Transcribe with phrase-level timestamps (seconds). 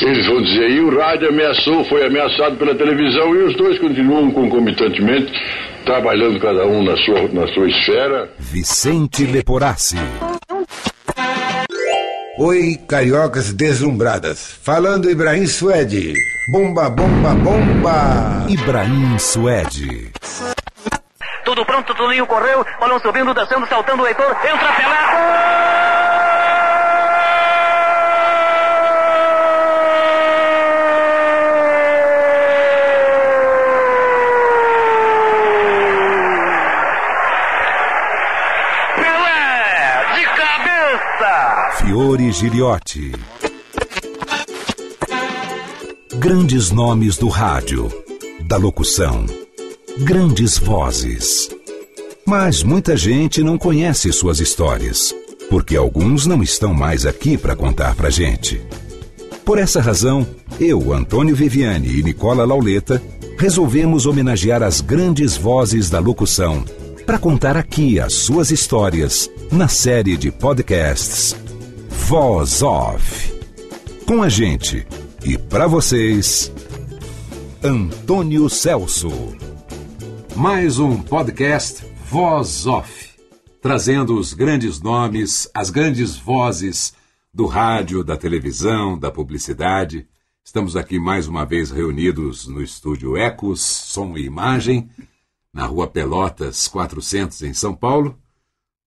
[0.00, 4.30] Eles vão dizer, aí o rádio ameaçou, foi ameaçado pela televisão e os dois continuam
[4.30, 5.32] concomitantemente
[5.84, 8.30] trabalhando cada um na sua, na sua esfera.
[8.38, 9.96] Vicente Leporassi.
[12.38, 14.58] Oi, cariocas deslumbradas.
[14.62, 16.14] Falando Ibrahim Suede.
[16.52, 18.46] Bomba, bomba, bomba.
[18.48, 20.12] Ibrahim Suede.
[21.44, 25.77] Tudo pronto, Toninho correu, balão subindo, descendo, saltando o Heitor, entra Pelé.
[42.18, 43.12] Fiore Giriotti.
[46.18, 47.88] Grandes nomes do rádio,
[48.44, 49.24] da locução,
[50.00, 51.48] grandes vozes.
[52.26, 55.14] Mas muita gente não conhece suas histórias,
[55.48, 58.60] porque alguns não estão mais aqui para contar pra gente.
[59.44, 60.26] Por essa razão,
[60.58, 63.00] eu, Antônio Viviane e Nicola Lauleta
[63.38, 66.64] resolvemos homenagear as grandes vozes da locução
[67.06, 71.47] para contar aqui as suas histórias na série de podcasts
[72.08, 73.38] Voz Off.
[74.06, 74.86] Com a gente
[75.22, 76.50] e para vocês,
[77.62, 79.10] Antônio Celso.
[80.34, 83.10] Mais um podcast Voz Off,
[83.60, 86.94] trazendo os grandes nomes, as grandes vozes
[87.32, 90.08] do rádio, da televisão, da publicidade.
[90.42, 94.88] Estamos aqui mais uma vez reunidos no estúdio Ecos, Som e Imagem,
[95.52, 98.18] na Rua Pelotas 400, em São Paulo,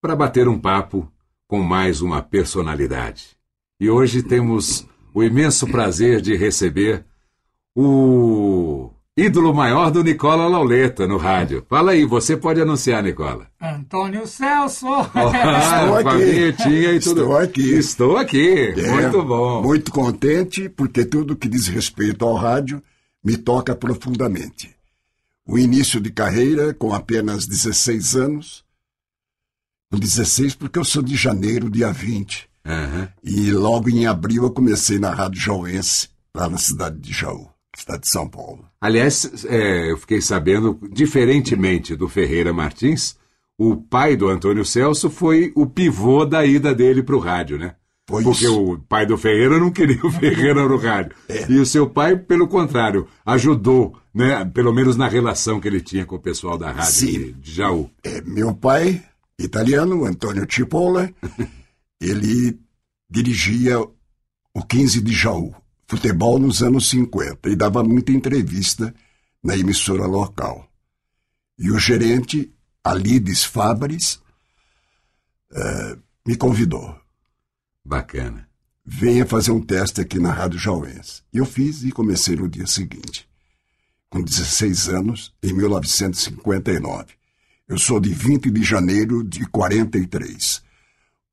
[0.01, 1.07] para bater um papo
[1.51, 3.35] com mais uma personalidade.
[3.77, 7.03] E hoje temos o imenso prazer de receber
[7.75, 11.65] o ídolo maior do Nicola Lauleta no rádio.
[11.67, 13.47] Fala aí, você pode anunciar, Nicola.
[13.61, 14.87] Antônio Celso!
[14.87, 16.03] Ah, aqui.
[16.03, 17.19] com a vinhetinha e tudo.
[17.19, 17.75] Estou aqui.
[17.75, 18.73] Estou aqui.
[18.77, 19.61] É, Muito bom.
[19.61, 22.81] Muito contente, porque tudo que diz respeito ao rádio
[23.21, 24.73] me toca profundamente.
[25.45, 28.63] O início de carreira, com apenas 16 anos.
[29.91, 32.49] Com 16, porque eu sou de janeiro, dia 20.
[32.65, 33.09] Aham.
[33.23, 38.03] E logo em abril eu comecei na Rádio Jauense, lá na cidade de Jaú, cidade
[38.03, 38.65] de São Paulo.
[38.79, 43.17] Aliás, é, eu fiquei sabendo, diferentemente do Ferreira Martins,
[43.57, 47.75] o pai do Antônio Celso foi o pivô da ida dele para o rádio, né?
[48.09, 48.73] Foi Porque isso.
[48.73, 51.15] o pai do Ferreira não queria o Ferreira no rádio.
[51.29, 51.45] É.
[51.49, 54.43] E o seu pai, pelo contrário, ajudou, né?
[54.45, 57.11] Pelo menos na relação que ele tinha com o pessoal da rádio Sim.
[57.11, 57.89] de, de Jaú.
[58.03, 59.01] É, meu pai,
[59.43, 61.11] italiano, Antônio Cipolla,
[61.99, 62.59] ele
[63.09, 63.79] dirigia
[64.53, 65.53] o 15 de Jaú,
[65.87, 68.93] futebol nos anos 50, e dava muita entrevista
[69.43, 70.67] na emissora local.
[71.57, 72.53] E o gerente,
[72.83, 74.19] Alides Fabres,
[75.51, 76.95] eh, me convidou.
[77.83, 78.47] Bacana.
[78.85, 81.21] Venha fazer um teste aqui na Rádio Jauense.
[81.31, 83.27] Eu fiz e comecei no dia seguinte,
[84.09, 87.20] com 16 anos, em 1959.
[87.71, 90.61] Eu sou de 20 de janeiro de 43,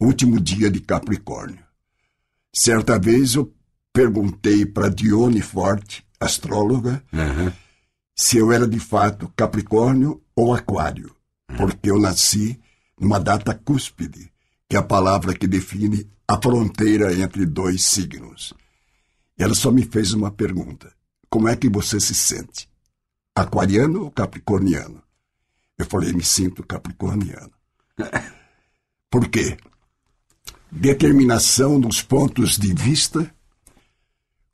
[0.01, 1.59] último dia de Capricórnio.
[2.55, 3.53] Certa vez eu
[3.93, 7.53] perguntei para Dione Forte, astróloga, Aham.
[8.15, 11.13] se eu era de fato Capricórnio ou Aquário,
[11.57, 12.57] porque eu nasci
[13.01, 14.31] numa data cúspide,
[14.69, 18.55] que é a palavra que define a fronteira entre dois signos.
[19.37, 20.95] Ela só me fez uma pergunta:
[21.29, 22.71] como é que você se sente?
[23.35, 25.03] Aquariano ou capricorniano?
[25.79, 27.51] Eu falei: me sinto capricorniano.
[29.11, 29.57] Por quê?
[30.71, 33.33] Determinação dos pontos de vista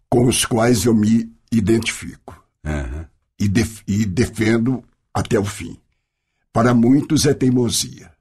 [0.09, 3.09] com os quais eu me identifico Aham.
[3.39, 5.77] e, def- e defendo até o fim.
[6.53, 8.13] Para muitos é teimosia.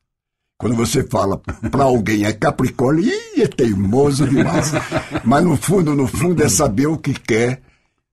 [0.57, 4.71] Quando você fala para alguém é Capricórnio, ih, é teimoso demais.
[5.23, 7.61] Mas no fundo, no fundo, é saber o que quer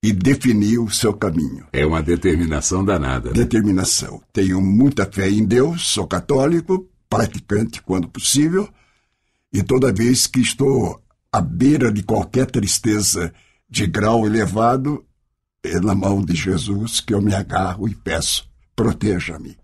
[0.03, 1.65] e definir o seu caminho.
[1.71, 3.29] É uma determinação danada.
[3.29, 3.35] Né?
[3.35, 4.21] Determinação.
[4.33, 8.67] Tenho muita fé em Deus, sou católico, praticante quando possível,
[9.53, 10.99] e toda vez que estou
[11.31, 13.33] à beira de qualquer tristeza
[13.69, 15.05] de grau elevado,
[15.63, 19.57] é na mão de Jesus que eu me agarro e peço: proteja-me.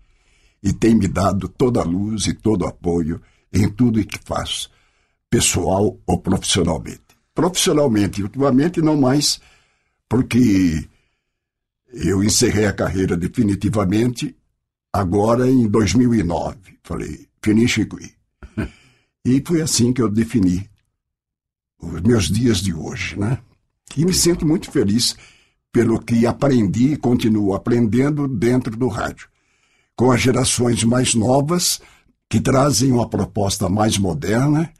[0.62, 3.20] E tem me dado toda a luz e todo o apoio
[3.52, 4.70] em tudo o que faço,
[5.30, 7.00] pessoal ou profissionalmente.
[7.34, 9.40] Profissionalmente, ultimamente não mais,
[10.08, 10.88] porque
[11.92, 14.36] eu encerrei a carreira definitivamente
[14.92, 16.78] agora em 2009.
[16.82, 17.78] Falei, finish.
[19.24, 20.70] E foi assim que eu defini
[21.78, 23.38] os meus dias de hoje, né?
[23.94, 25.16] E me sinto muito feliz
[25.70, 29.28] pelo que aprendi e continuo aprendendo dentro do rádio.
[29.94, 31.80] Com as gerações mais novas,
[32.28, 34.72] que trazem uma proposta mais moderna,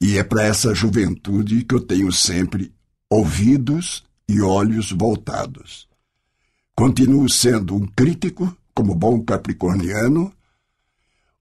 [0.00, 2.72] e é para essa juventude que eu tenho sempre
[3.10, 5.88] ouvidos e olhos voltados.
[6.74, 10.32] Continuo sendo um crítico, como bom capricorniano,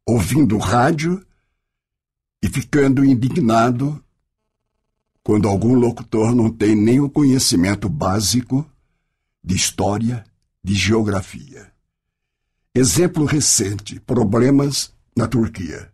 [0.05, 1.25] ouvindo rádio
[2.41, 4.01] e ficando indignado
[5.23, 8.69] quando algum locutor não tem nem o conhecimento básico
[9.43, 10.23] de história,
[10.63, 11.71] de geografia.
[12.73, 15.91] Exemplo recente: problemas na Turquia.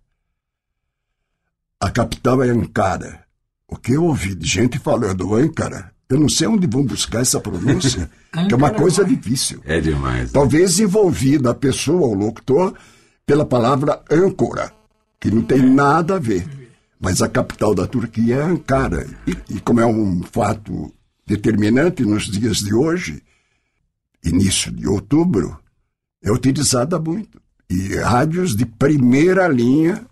[1.80, 3.26] A capital é Ankara.
[3.68, 7.40] O que eu ouvi de gente falando Ankara, eu não sei onde vão buscar essa
[7.40, 8.10] pronúncia,
[8.48, 9.62] que é uma coisa difícil.
[9.66, 10.26] É demais.
[10.26, 10.30] Né?
[10.34, 12.74] Talvez envolvida a pessoa, o locutor,
[13.26, 14.72] pela palavra âncora,
[15.20, 16.48] que não tem nada a ver.
[17.00, 19.08] Mas a capital da Turquia é Ankara.
[19.26, 20.94] E, e como é um fato
[21.26, 23.24] determinante nos dias de hoje,
[24.24, 25.58] início de outubro,
[26.22, 27.42] é utilizada muito.
[27.70, 30.06] E rádios de primeira linha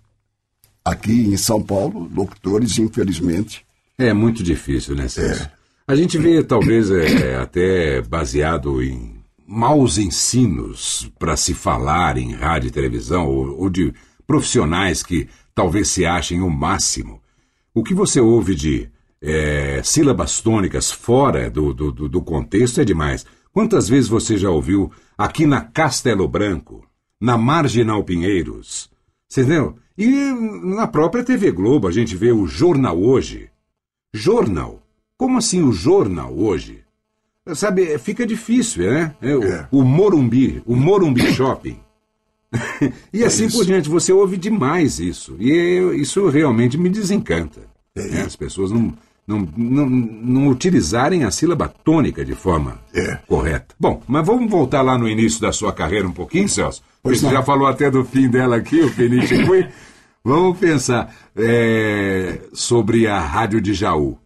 [0.83, 3.65] aqui em São Paulo, locutores, infelizmente.
[3.97, 5.43] É muito difícil, né, Celso?
[5.43, 5.58] É.
[5.89, 9.15] A gente vê, talvez, é, até baseado em
[9.47, 13.91] maus ensinos para se falar em rádio e televisão, ou, ou de
[14.27, 17.19] profissionais que talvez se achem o máximo.
[17.73, 18.87] O que você ouve de
[19.19, 23.25] é, sílabas tônicas fora do, do, do contexto é demais.
[23.51, 26.85] Quantas vezes você já ouviu aqui na Castelo Branco,
[27.19, 28.91] na Marginal Pinheiros?
[29.27, 29.75] Você entendeu?
[29.97, 33.49] E na própria TV Globo a gente vê o Jornal Hoje.
[34.13, 34.83] Jornal?
[35.19, 36.79] Como assim o Jornal Hoje?
[37.53, 39.13] Sabe, fica difícil, né?
[39.21, 39.67] É, o, é.
[39.69, 41.77] o Morumbi, o Morumbi Shopping.
[43.11, 45.35] e é assim é por diante, você ouve demais isso.
[45.37, 45.51] E
[45.99, 47.59] isso realmente me desencanta.
[47.95, 48.21] É né?
[48.21, 48.93] As pessoas não,
[49.27, 53.17] não, não, não utilizarem a sílaba tônica de forma é.
[53.27, 53.75] correta.
[53.77, 56.81] Bom, mas vamos voltar lá no início da sua carreira um pouquinho, Celso?
[57.03, 59.67] Pois você já falou até do fim dela aqui, o Cui.
[60.23, 64.17] vamos pensar é, sobre a Rádio de Jaú.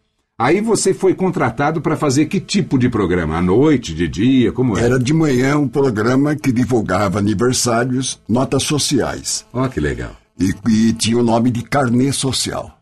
[0.44, 3.38] Aí você foi contratado para fazer que tipo de programa?
[3.38, 4.88] À noite, de dia, como era?
[4.88, 9.46] Era de manhã um programa que divulgava aniversários, notas sociais.
[9.54, 10.14] Ó, oh, que legal.
[10.38, 12.78] E, e tinha o nome de carnê social.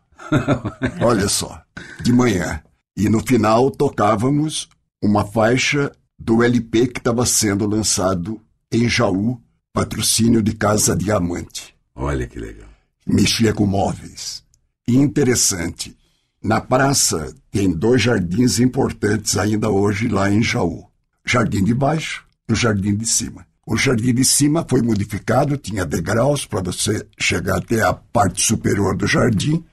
[1.01, 1.61] Olha só,
[2.01, 2.63] de manhã.
[2.97, 4.67] E no final tocávamos
[4.99, 8.41] uma faixa do LP que estava sendo lançado
[8.71, 9.39] em Jaú,
[9.71, 11.75] patrocínio de Casa Diamante.
[11.93, 12.69] Olha que legal.
[13.05, 14.43] Mexia com móveis.
[14.87, 15.95] Interessante,
[16.43, 20.85] na praça tem dois jardins importantes ainda hoje lá em Jaú.
[21.23, 23.45] Jardim de baixo e o jardim de cima.
[23.65, 28.97] O jardim de cima foi modificado, tinha degraus para você chegar até a parte superior
[28.97, 29.63] do jardim.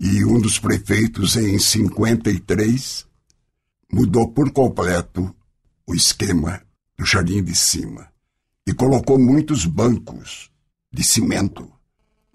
[0.00, 3.06] E um dos prefeitos, em 53,
[3.92, 5.34] mudou por completo
[5.86, 6.62] o esquema
[6.96, 8.08] do jardim de cima
[8.66, 10.50] e colocou muitos bancos
[10.92, 11.70] de cimento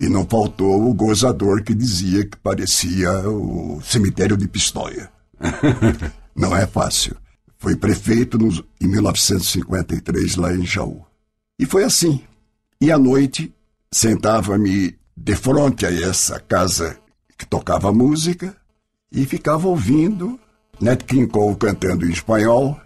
[0.03, 5.09] e não faltou o gozador que dizia que parecia o cemitério de Pistoia.
[6.35, 7.15] não é fácil.
[7.57, 11.05] Foi prefeito nos, em 1953 lá em Jaú.
[11.57, 12.21] E foi assim.
[12.81, 13.53] E à noite
[13.93, 16.97] sentava-me de frente a essa casa
[17.37, 18.53] que tocava música
[19.09, 20.37] e ficava ouvindo
[20.81, 22.77] Nat King Cole cantando em espanhol,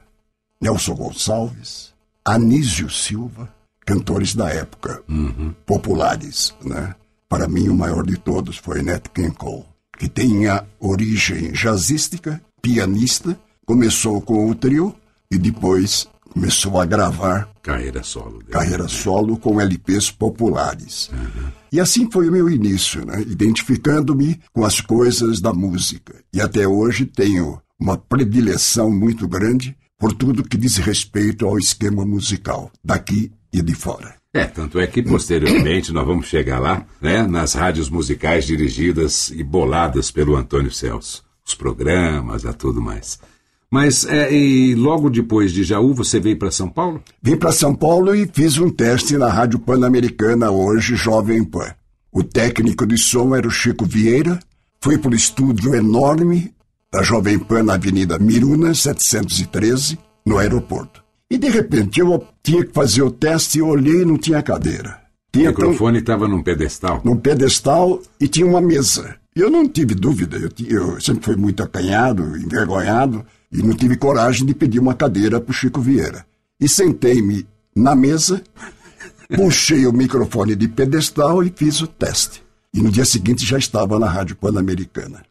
[0.61, 3.51] Nelson Gonçalves, Anísio Silva,
[3.83, 5.55] cantores da época, uhum.
[5.65, 6.93] populares, né?
[7.29, 9.65] Para mim, o maior de todos foi Nat King Cole,
[9.97, 14.95] que tem a origem jazzística, pianista, começou com o trio
[15.29, 18.51] e depois começou a gravar carreira solo, dele.
[18.51, 21.09] carreira solo com LPs populares.
[21.09, 21.49] Uhum.
[21.71, 23.21] E assim foi o meu início, né?
[23.21, 26.15] identificando-me com as coisas da música.
[26.33, 32.05] E até hoje tenho uma predileção muito grande por tudo que diz respeito ao esquema
[32.05, 34.15] musical, daqui e de fora.
[34.33, 39.43] É, tanto é que posteriormente nós vamos chegar lá, né, nas rádios musicais dirigidas e
[39.43, 41.23] boladas pelo Antônio Celso.
[41.45, 43.19] Os programas, a tudo mais.
[43.69, 47.01] Mas é, e logo depois de Jaú, você veio para São Paulo?
[47.21, 51.73] Vim para São Paulo e fiz um teste na Rádio Pan-Americana, hoje Jovem Pan.
[52.11, 54.39] O técnico de som era o Chico Vieira.
[54.81, 56.53] Fui para o estúdio enorme
[56.91, 61.03] da Jovem Pan na Avenida Miruna, 713, no aeroporto.
[61.29, 65.01] E de repente eu tinha que fazer o teste e olhei e não tinha cadeira.
[65.33, 67.01] Tinha o microfone estava num pedestal.
[67.03, 69.17] num pedestal e tinha uma mesa.
[69.35, 74.45] Eu não tive dúvida, eu, eu sempre fui muito acanhado, envergonhado, e não tive coragem
[74.45, 76.25] de pedir uma cadeira para o Chico Vieira.
[76.57, 78.41] E sentei-me na mesa,
[79.35, 82.41] puxei o microfone de pedestal e fiz o teste.
[82.73, 85.21] E no dia seguinte já estava na Rádio Pan-Americana.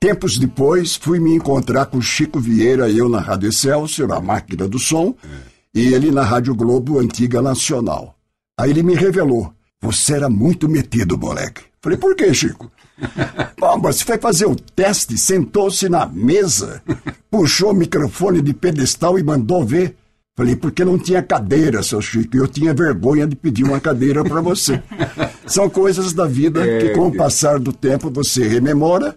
[0.00, 4.66] Tempos depois, fui me encontrar com o Chico Vieira, eu na Rádio Excelsior, a máquina
[4.66, 5.14] do som,
[5.74, 8.16] e ele na Rádio Globo Antiga Nacional.
[8.58, 9.52] Aí ele me revelou:
[9.82, 11.62] Você era muito metido, moleque.
[11.82, 12.70] Falei, por quê, Chico?
[13.58, 16.82] Bom, você foi fazer o teste, sentou-se na mesa,
[17.30, 19.96] puxou o microfone de pedestal e mandou ver.
[20.36, 24.24] Falei, porque não tinha cadeira, seu Chico, e eu tinha vergonha de pedir uma cadeira
[24.24, 24.82] para você.
[25.46, 29.14] São coisas da vida que, com o passar do tempo, você rememora,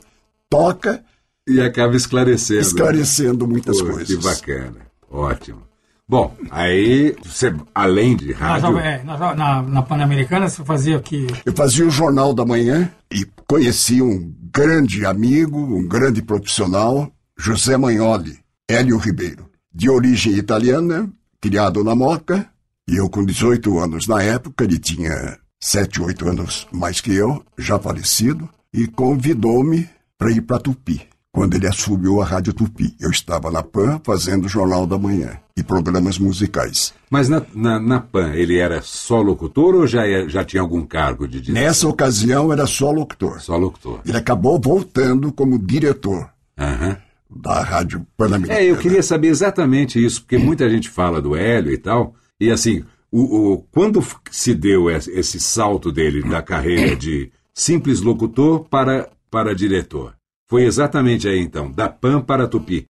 [0.49, 1.03] toca,
[1.47, 2.59] E acaba esclarecendo.
[2.61, 4.07] esclarecendo muitas Pô, coisas.
[4.07, 4.75] Que bacana.
[5.09, 5.66] Ótimo.
[6.09, 8.79] Bom, aí, você, além de Na, rádio...
[8.79, 11.27] É, na, na, na Pan-Americana você fazia o que?
[11.45, 17.75] Eu fazia o Jornal da Manhã e conheci um grande amigo, um grande profissional, José
[17.75, 21.11] Magnoli, Hélio Ribeiro, de origem italiana,
[21.41, 22.47] criado na Moca,
[22.89, 27.43] e eu com 18 anos na época, ele tinha 7, 8 anos mais que eu,
[27.57, 31.05] já falecido, e convidou-me para ir para Tupi.
[31.37, 35.37] Quando ele assumiu a Rádio Tupi, eu estava na PAN fazendo o Jornal da Manhã
[35.55, 36.93] e programas musicais.
[37.11, 41.27] Mas na, na, na PAN, ele era só locutor ou já, já tinha algum cargo
[41.27, 41.63] de direção?
[41.67, 43.39] Nessa ocasião era só locutor.
[43.39, 43.99] Só locutor.
[44.03, 46.27] Ele acabou voltando como diretor
[46.57, 46.97] Aham.
[47.29, 48.59] da Rádio Pan-Americana.
[48.59, 52.49] É, eu queria saber exatamente isso, porque muita gente fala do Hélio e tal, e
[52.49, 58.65] assim, o, o- quando se deu esse, esse salto dele da carreira de simples locutor
[58.67, 60.16] para, para diretor?
[60.47, 62.85] Foi exatamente aí então, da PAN para a Tupi.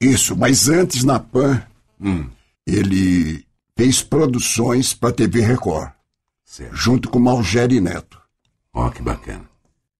[0.00, 1.62] Isso, mas antes na PAN,
[2.00, 2.30] Hum,
[2.66, 3.44] ele
[3.76, 5.90] fez produções para TV Record,
[6.44, 6.74] certo.
[6.74, 8.18] junto com Malgeri Neto.
[8.72, 9.44] Ó, que bacana.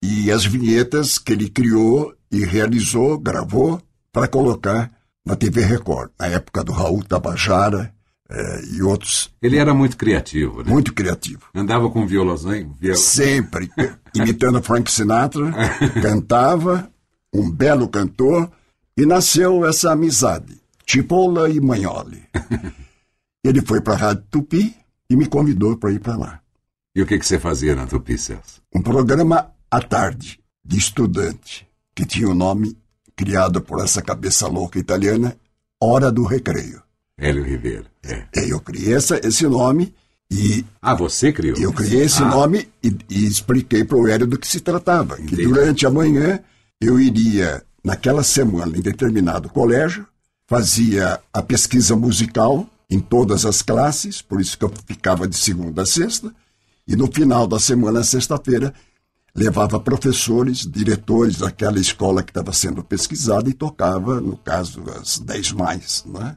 [0.03, 4.91] E as vinhetas que ele criou e realizou, gravou, para colocar
[5.25, 7.93] na TV Record, na época do Raul Tabajara
[8.31, 10.71] eh, e outros, Ele era muito criativo, né?
[10.71, 11.43] muito criativo.
[11.55, 12.97] Andava com violãozinho, viol...
[12.97, 13.71] Sempre
[14.15, 15.53] imitando Frank Sinatra,
[16.01, 16.91] cantava,
[17.35, 18.51] um belo cantor,
[18.97, 22.23] e nasceu essa amizade, Chipola e Magnoli.
[23.45, 24.75] Ele foi para a Rádio Tupi
[25.09, 26.41] e me convidou para ir para lá.
[26.95, 28.61] E o que, que você fazia na Tupi, Celso?
[28.75, 32.77] Um programa à tarde, de estudante, que tinha o nome
[33.17, 35.37] criado por essa cabeça louca italiana,
[35.83, 36.83] Hora do Recreio.
[37.17, 37.87] Hélio Ribeiro.
[38.03, 38.25] É.
[38.37, 39.95] E Eu criei essa, esse nome
[40.31, 41.57] e Ah, você criou?
[41.59, 45.17] Eu criei esse Ah, nome e, e expliquei para o Hélio do que se tratava.
[45.17, 45.43] Que Entendi.
[45.45, 46.41] durante a manhã
[46.81, 50.07] eu iria, naquela semana, em determinado colégio,
[50.47, 55.83] fazia a pesquisa musical em todas as classes, por isso que eu ficava de segunda
[55.83, 56.35] a sexta,
[56.89, 58.75] e no final da semana, sexta-feira,
[59.35, 65.53] levava professores, diretores daquela escola que estava sendo pesquisada e tocava, no caso, as 10
[65.53, 66.37] mais, né?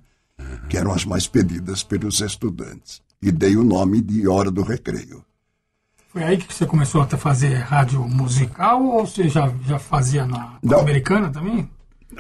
[0.69, 3.01] que eram as mais pedidas pelos estudantes.
[3.21, 5.23] E dei o nome de Hora do Recreio.
[6.13, 10.58] Foi aí que você começou a fazer rádio musical ou você já, já fazia na
[10.63, 10.79] Não.
[10.79, 11.67] Americana também?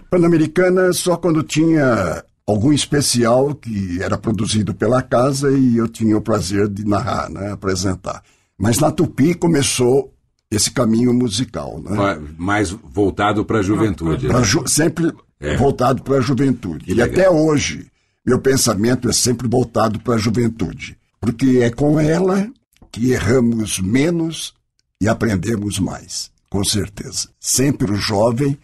[0.09, 6.21] Pan-Americana só quando tinha algum especial que era produzido pela casa e eu tinha o
[6.21, 8.23] prazer de narrar, né, apresentar.
[8.57, 10.11] Mas na Tupi começou
[10.49, 11.95] esse caminho musical, né?
[11.95, 14.27] Ma- Mais voltado para a juventude.
[14.27, 14.43] Pra né?
[14.45, 15.55] ju- sempre É.
[15.55, 16.85] voltado para a juventude.
[16.87, 17.11] E legal.
[17.13, 17.87] até hoje,
[18.25, 20.97] meu pensamento é sempre voltado para a juventude.
[21.21, 22.47] Porque é com ela
[22.93, 24.53] que erramos menos
[25.01, 27.27] e aprendemos mais, com certeza.
[27.39, 28.57] Sempre o jovem,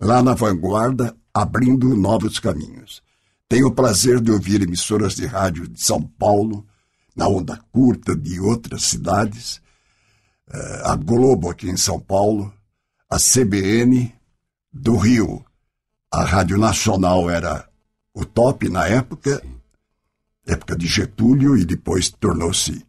[0.00, 3.02] lá na vanguarda, abrindo novos caminhos.
[3.48, 6.64] Tenho o prazer de ouvir emissoras de rádio de São Paulo,
[7.14, 9.60] na onda curta de outras cidades,
[10.48, 12.54] eh, a Globo aqui em São Paulo,
[13.10, 14.14] a CBN
[14.72, 15.44] do Rio.
[16.10, 17.68] A Rádio Nacional era
[18.14, 19.42] o top na época,
[20.46, 22.86] época de Getúlio, e depois tornou-se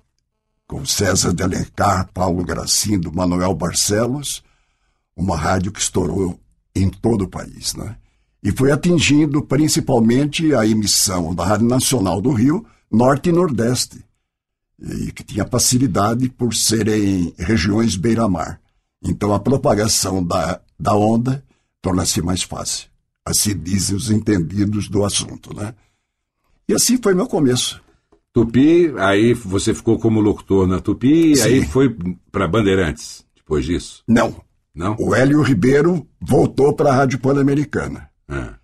[0.74, 4.44] com César de Alencar, Paulo Gracindo, Manuel Barcelos,
[5.16, 6.40] uma rádio que estourou
[6.76, 7.96] em todo o país, né?
[8.42, 14.04] E foi atingindo principalmente a emissão da Rádio Nacional do Rio, Norte e Nordeste,
[14.80, 18.60] e que tinha facilidade por serem regiões beira-mar.
[19.06, 21.44] Então a propagação da, da onda
[21.84, 22.90] torna-se mais fácil.
[23.24, 25.76] Assim dizem os entendidos do assunto, né?
[26.68, 27.80] E assim foi meu começo.
[28.34, 31.44] Tupi, aí você ficou como locutor na Tupi, e Sim.
[31.44, 31.96] aí foi
[32.32, 34.04] para Bandeirantes, depois disso?
[34.08, 34.96] Não, Não?
[35.00, 38.56] o Hélio Ribeiro voltou para a Rádio Pan-Americana Ah,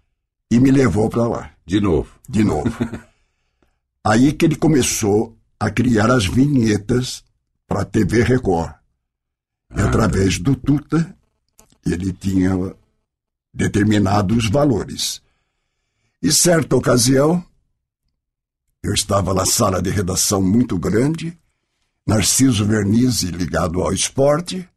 [0.49, 2.09] e me levou para lá, de novo.
[2.27, 2.63] de novo.
[4.03, 7.23] Aí que ele começou a criar as vinhetas
[7.67, 8.73] para a TV Record.
[9.75, 11.15] E através do Tuta,
[11.85, 12.73] ele tinha
[13.53, 15.21] determinados valores.
[16.23, 17.43] E certa ocasião,
[18.83, 21.37] eu estava na sala de redação muito grande,
[22.05, 24.67] Narciso Vernizzi ligado ao esporte,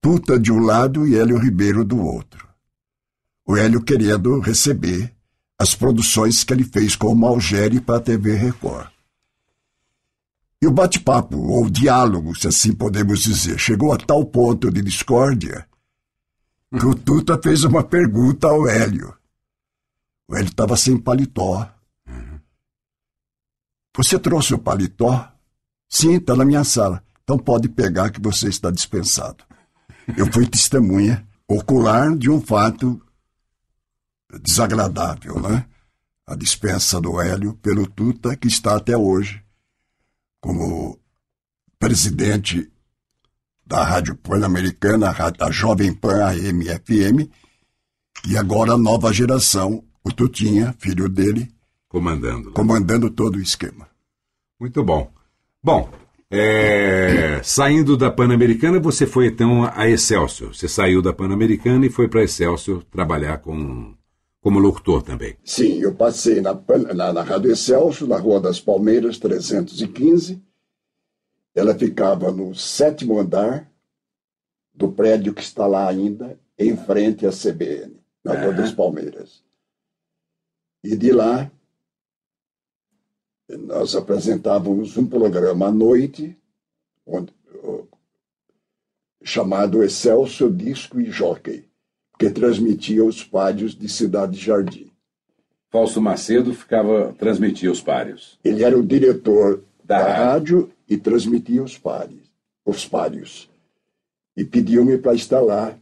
[0.00, 2.46] Tuta de um lado e Hélio Ribeiro do outro.
[3.44, 5.12] O Hélio querendo receber
[5.58, 8.88] as produções que ele fez com o Malgeri para a TV Record.
[10.62, 15.66] E o bate-papo, ou diálogo, se assim podemos dizer, chegou a tal ponto de discórdia
[16.70, 19.14] que o Tuta fez uma pergunta ao Hélio.
[20.28, 21.68] O Hélio estava sem paletó.
[23.96, 25.32] Você trouxe o paletó?
[25.88, 27.02] Sim, está na minha sala.
[27.24, 29.42] Então pode pegar que você está dispensado.
[30.16, 33.00] Eu fui testemunha ocular de um fato
[34.42, 35.66] desagradável, né?
[36.26, 39.42] A dispensa do Hélio pelo Tuta, que está até hoje
[40.40, 40.98] como
[41.78, 42.70] presidente
[43.64, 47.28] da Rádio Pan-Americana, a Jovem Pan AM-FM,
[48.28, 51.52] e agora a nova geração, o Tutinha, filho dele,
[51.96, 52.52] Comandando.
[52.52, 53.88] comandando todo o esquema.
[54.60, 55.10] Muito bom.
[55.62, 55.90] Bom,
[56.30, 60.54] é, saindo da Pan-Americana, você foi então a Excelsior.
[60.54, 63.94] Você saiu da Pan-Americana e foi para a Excelsior trabalhar com,
[64.42, 65.36] como locutor também.
[65.42, 66.58] Sim, eu passei na,
[66.94, 70.42] na, na Rádio Excelso, na Rua das Palmeiras, 315.
[71.54, 73.70] Ela ficava no sétimo andar
[74.74, 79.42] do prédio que está lá ainda, em frente à CBN, na Rua das Palmeiras.
[80.84, 81.50] E de lá,
[83.48, 86.36] nós apresentávamos um programa à noite,
[87.06, 87.32] onde,
[89.22, 91.64] chamado Excelso Disco e Jockey,
[92.18, 94.90] que transmitia os pádios de Cidade Jardim.
[95.70, 98.38] Fausto Macedo ficava transmitia os páreos.
[98.42, 102.32] Ele era o diretor Da da, rádio e transmitia os pares,
[102.64, 103.50] os pários.
[104.36, 105.76] E pediu-me para estar lá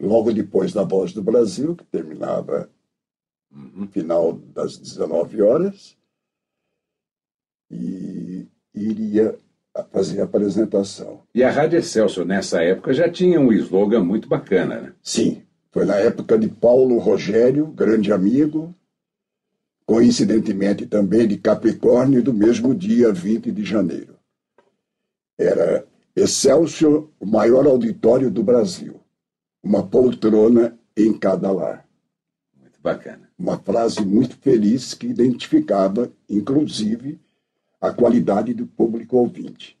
[0.00, 2.70] logo depois da Voz do Brasil, que terminava
[3.50, 5.97] no final das 19 horas,
[7.70, 9.36] e iria
[9.92, 11.20] fazer a apresentação.
[11.34, 14.92] E a Rádio Excelsior, nessa época, já tinha um slogan muito bacana, né?
[15.02, 18.74] Sim, foi na época de Paulo Rogério, grande amigo,
[19.86, 24.16] coincidentemente também de Capricórnio, do mesmo dia 20 de janeiro.
[25.38, 29.00] Era Excelsior, o maior auditório do Brasil,
[29.62, 31.86] uma poltrona em cada lar.
[32.60, 33.30] Muito bacana.
[33.38, 37.20] Uma frase muito feliz que identificava, inclusive,
[37.80, 39.78] a qualidade do público ouvinte.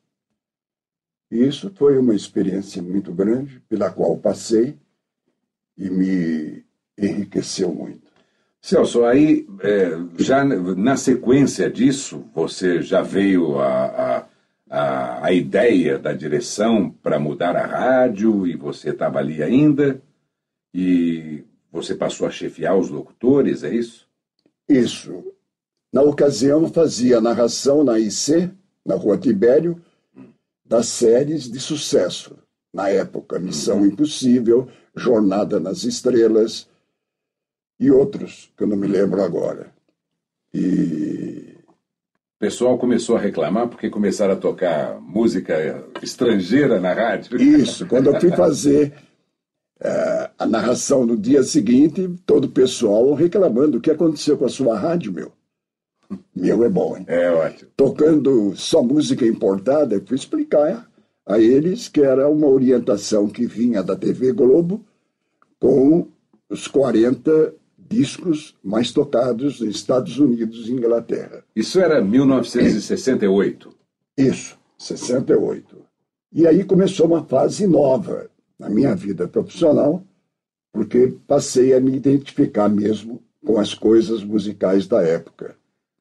[1.30, 4.76] Isso foi uma experiência muito grande, pela qual passei
[5.76, 6.64] e me
[6.96, 8.08] enriqueceu muito.
[8.60, 14.26] Celso, aí, é, já na sequência disso, você já veio a, a,
[14.68, 20.02] a, a ideia da direção para mudar a rádio e você estava ali ainda
[20.74, 24.08] e você passou a chefiar os locutores, é isso?
[24.68, 25.32] Isso.
[25.92, 28.50] Na ocasião, fazia narração na IC,
[28.84, 29.80] na Rua Tibério,
[30.64, 32.36] das séries de sucesso.
[32.72, 36.68] Na época, Missão Impossível, Jornada nas Estrelas
[37.80, 39.72] e outros que eu não me lembro agora.
[40.52, 41.56] E
[42.36, 47.40] O pessoal começou a reclamar porque começaram a tocar música estrangeira na rádio.
[47.40, 48.92] Isso, quando eu fui fazer
[49.80, 54.48] eh, a narração no dia seguinte, todo o pessoal reclamando o que aconteceu com a
[54.48, 55.32] sua rádio, meu.
[56.40, 57.04] Meu é bom, hein?
[57.08, 57.70] É ótimo.
[57.76, 60.88] Tocando só música importada, eu fui explicar
[61.26, 64.84] a eles que era uma orientação que vinha da TV Globo
[65.58, 66.08] com
[66.48, 71.42] os 40 discos mais tocados nos Estados Unidos e Inglaterra.
[71.56, 73.74] Isso era 1968.
[74.16, 75.76] Isso, 68.
[76.32, 80.04] E aí começou uma fase nova na minha vida profissional,
[80.72, 85.56] porque passei a me identificar mesmo com as coisas musicais da época,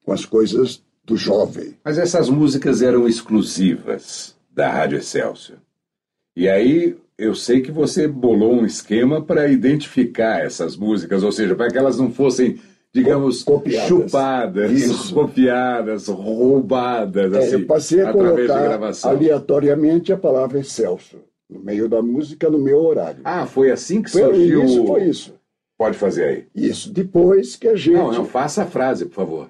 [0.07, 1.75] com as coisas do jovem.
[1.83, 5.57] Mas essas músicas eram exclusivas da Rádio Excelsior.
[6.33, 11.55] E aí eu sei que você bolou um esquema para identificar essas músicas, ou seja,
[11.55, 12.57] para que elas não fossem,
[12.93, 13.87] digamos, Co- copiadas.
[13.89, 15.13] chupadas, Isso.
[15.13, 19.11] copiadas, roubadas, É, assim, eu passei a através de colocar gravação.
[19.11, 21.17] aleatoriamente a palavra Excelso
[21.49, 23.19] no meio da música, no meu horário.
[23.25, 24.63] Ah, foi assim que foi surgiu.
[24.63, 25.33] isso, foi isso.
[25.77, 26.45] Pode fazer aí.
[26.55, 29.49] Isso, depois que a gente Não, não, faça a frase, por favor.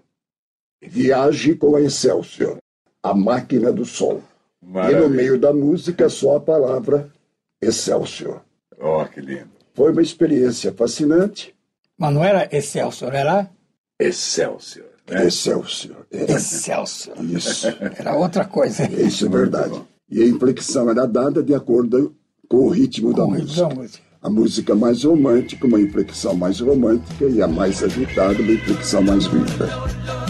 [0.87, 2.57] Viaje com a Excelsior,
[3.03, 4.21] a máquina do som.
[4.61, 5.09] E no Maravilha.
[5.09, 7.09] meio da música só a palavra
[7.61, 8.41] Excelsior.
[8.79, 9.49] Ó, que lindo.
[9.73, 11.53] Foi uma experiência fascinante.
[11.97, 13.49] Mas não era Excelsior, era
[13.99, 14.85] Excelsior.
[15.09, 16.05] Excelsior.
[16.11, 17.15] Era- Excelsior.
[17.23, 18.83] Isso, Era outra coisa.
[18.91, 19.81] isso é verdade.
[20.09, 22.13] E a inflexão era dada de acordo
[22.49, 23.75] com o ritmo da Com o ritmo da música.
[23.81, 24.03] música.
[24.21, 29.25] A música mais romântica, uma inflexão mais romântica, e a mais agitada, uma inflexão mais
[29.25, 30.26] rica.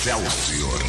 [0.00, 0.80] Excelsior.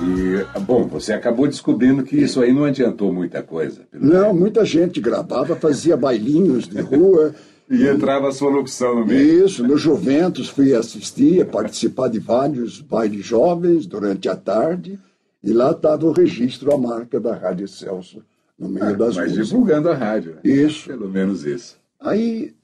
[0.00, 3.80] E, bom, você acabou descobrindo que isso aí não adiantou muita coisa.
[3.92, 7.34] Não, muita gente gravava, fazia bailinhos de rua.
[7.70, 9.44] E entrava a sua locução no meio.
[9.44, 14.98] Isso, no Juventus fui assistir, participar de vários bailes jovens durante a tarde,
[15.44, 18.22] e lá estava o registro, a marca da Rádio Celso,
[18.58, 19.48] no meio das Mas músicas.
[19.48, 20.36] divulgando a rádio.
[20.36, 20.40] né?
[20.44, 20.88] Isso.
[20.88, 21.76] Pelo menos isso.
[22.00, 22.54] Aí,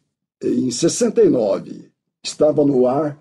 [0.42, 1.90] em 69,
[2.25, 3.17] estava no ar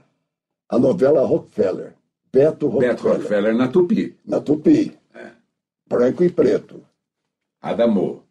[0.69, 1.93] a novela Rockefeller,
[2.31, 4.17] Beto Rockefeller, Beto Rockefeller na Tupi.
[4.25, 4.97] na Tupi,
[5.87, 6.81] branco e preto.
[7.61, 8.23] Adamor.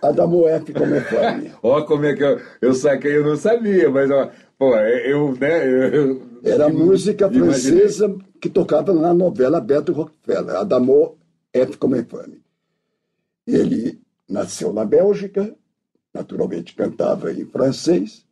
[0.00, 0.72] Adamo F.
[0.72, 1.52] como é.
[1.62, 5.64] Ó, como é que eu, eu saquei, eu não sabia, mas, ó, pô, eu, né,
[5.94, 7.80] eu, Era música imaginei.
[7.80, 11.16] francesa que tocava na novela Beto Rockefeller, Adamo
[11.52, 11.76] F.
[11.76, 12.04] como é.
[13.46, 15.54] Ele nasceu na Bélgica,
[16.12, 18.24] naturalmente cantava em francês.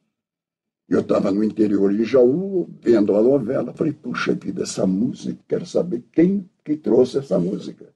[0.91, 3.73] Eu estava no interior de Jaú, vendo a novela.
[3.73, 7.87] Falei, puxa vida, essa música, quero saber quem que trouxe essa música.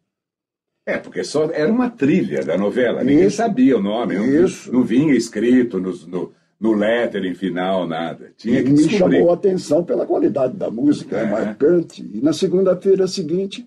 [0.86, 3.38] É, porque só era uma trilha da novela, ninguém Isso.
[3.38, 4.70] sabia o nome, não, Isso.
[4.72, 8.32] não vinha escrito no, no, no lettering final, nada.
[8.36, 9.16] Tinha E que me descobrir.
[9.16, 11.30] chamou a atenção pela qualidade da música, é É.
[11.30, 12.08] marcante.
[12.14, 13.66] E na segunda-feira seguinte,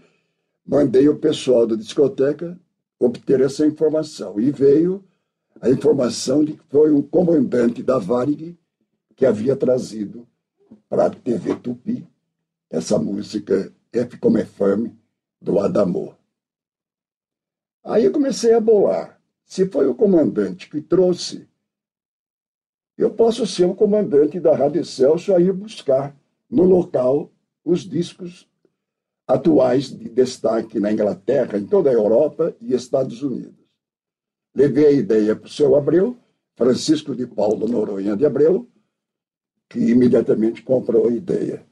[0.66, 2.58] mandei o pessoal da discoteca
[3.00, 4.40] obter essa informação.
[4.40, 5.04] E veio
[5.60, 8.56] a informação de que foi um comandante da Varig
[9.18, 10.26] que havia trazido
[10.88, 12.08] para a TV Tupi
[12.70, 14.96] essa música F como é fame,
[15.42, 16.16] do Adamor.
[17.84, 19.20] Aí eu comecei a bolar.
[19.44, 21.48] Se foi o comandante que trouxe,
[22.98, 26.16] eu posso ser um comandante da Rádio Celso a ir buscar
[26.50, 27.32] no local
[27.64, 28.48] os discos
[29.28, 33.66] atuais de destaque na Inglaterra, em toda a Europa e Estados Unidos.
[34.54, 36.18] Levei a ideia para o seu Abreu,
[36.56, 38.68] Francisco de Paulo Noronha de Abreu,
[39.70, 41.66] que imediatamente comprou a ideia.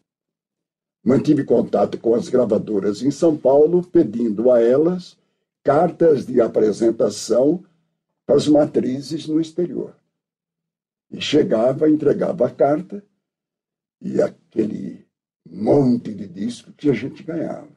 [1.04, 5.18] Mantive contato com as gravadoras em São Paulo, pedindo a elas
[5.64, 7.64] cartas de apresentação
[8.26, 9.96] para as matrizes no exterior.
[11.12, 13.04] E chegava, entregava a carta
[14.02, 15.06] e aquele
[15.48, 17.70] monte de disco que a gente ganhava,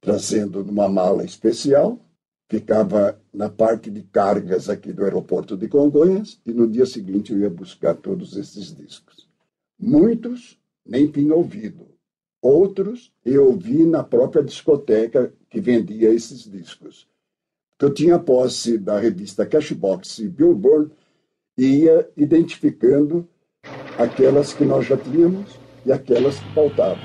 [0.00, 2.00] trazendo numa mala especial,
[2.48, 7.40] ficava na parte de cargas aqui do aeroporto de Congonhas e no dia seguinte eu
[7.40, 9.27] ia buscar todos esses discos.
[9.78, 11.86] Muitos nem tinha ouvido,
[12.42, 17.06] outros eu ouvi na própria discoteca que vendia esses discos.
[17.80, 20.90] Eu tinha posse da revista Cashbox e Billboard
[21.56, 23.28] e ia identificando
[23.96, 26.98] aquelas que nós já tínhamos e aquelas que faltavam.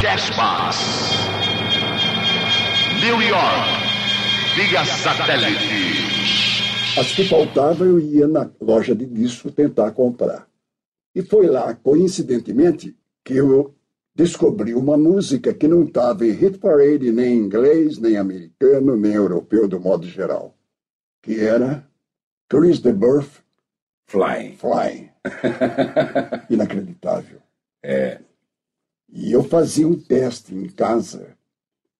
[0.00, 0.78] Cashbox.
[3.02, 3.90] New York.
[4.56, 5.80] Via satélite.
[6.98, 10.49] As que faltavam eu ia na loja de disco tentar comprar.
[11.14, 13.74] E foi lá, coincidentemente, que eu
[14.14, 19.12] descobri uma música que não estava em hit parade nem em inglês, nem americano, nem
[19.12, 20.54] europeu, do modo geral,
[21.22, 21.88] que era
[22.48, 23.40] Chris de Burf
[24.06, 24.56] Flying.
[24.56, 25.08] Flying.
[26.50, 27.40] Inacreditável.
[27.82, 28.20] É.
[29.08, 31.36] E eu fazia um teste em casa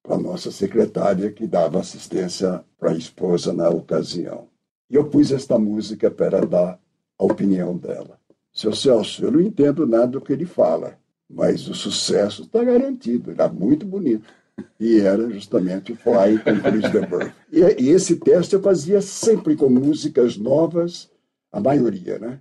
[0.03, 4.49] com a nossa secretária que dava assistência para a esposa na ocasião.
[4.90, 6.81] E eu pus esta música para dar
[7.18, 8.19] a opinião dela.
[8.52, 13.30] Seu Celso, eu não entendo nada do que ele fala, mas o sucesso está garantido,
[13.30, 14.28] era muito bonito.
[14.78, 17.32] E era justamente o Fly com Chris de Burgh.
[17.50, 21.10] E, e esse teste eu fazia sempre com músicas novas,
[21.52, 22.38] a maioria, né?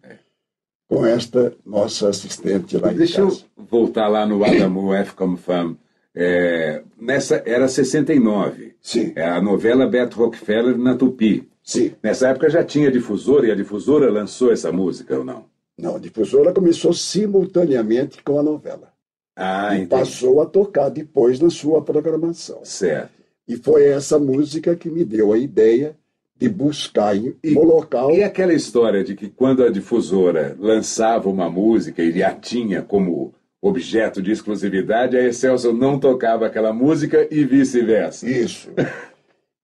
[0.87, 3.43] Com esta nossa assistente lá em Deixa casa.
[3.57, 5.77] eu voltar lá no Adamu F como fam.
[6.13, 8.75] É, nessa era 69.
[8.81, 9.13] Sim.
[9.15, 11.47] É a novela Beto Rockefeller na Tupi.
[11.63, 11.93] Sim.
[12.01, 15.45] Nessa época já tinha difusora e a difusora lançou essa música ou não?
[15.81, 18.91] Não, a difusora começou simultaneamente com a novela.
[19.35, 19.89] Ah, e entendi.
[19.89, 22.59] passou a tocar depois na sua programação.
[22.63, 23.11] Certo.
[23.47, 25.95] E foi essa música que me deu a ideia
[26.37, 28.11] de buscar em- E- no local.
[28.11, 33.33] E aquela história de que quando a difusora lançava uma música e a tinha como
[33.61, 38.29] objeto de exclusividade, a Excelsior não tocava aquela música e vice-versa.
[38.29, 38.69] Isso.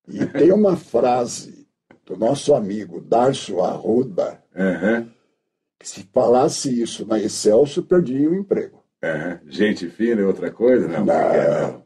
[0.08, 1.66] E tem uma frase
[2.06, 5.15] do nosso amigo Darcio Arruda, que
[5.82, 8.84] se falasse isso na Excelso, perdia o emprego.
[9.04, 9.40] aham.
[9.48, 10.88] Gente fina é outra coisa?
[10.88, 11.84] Não, Não.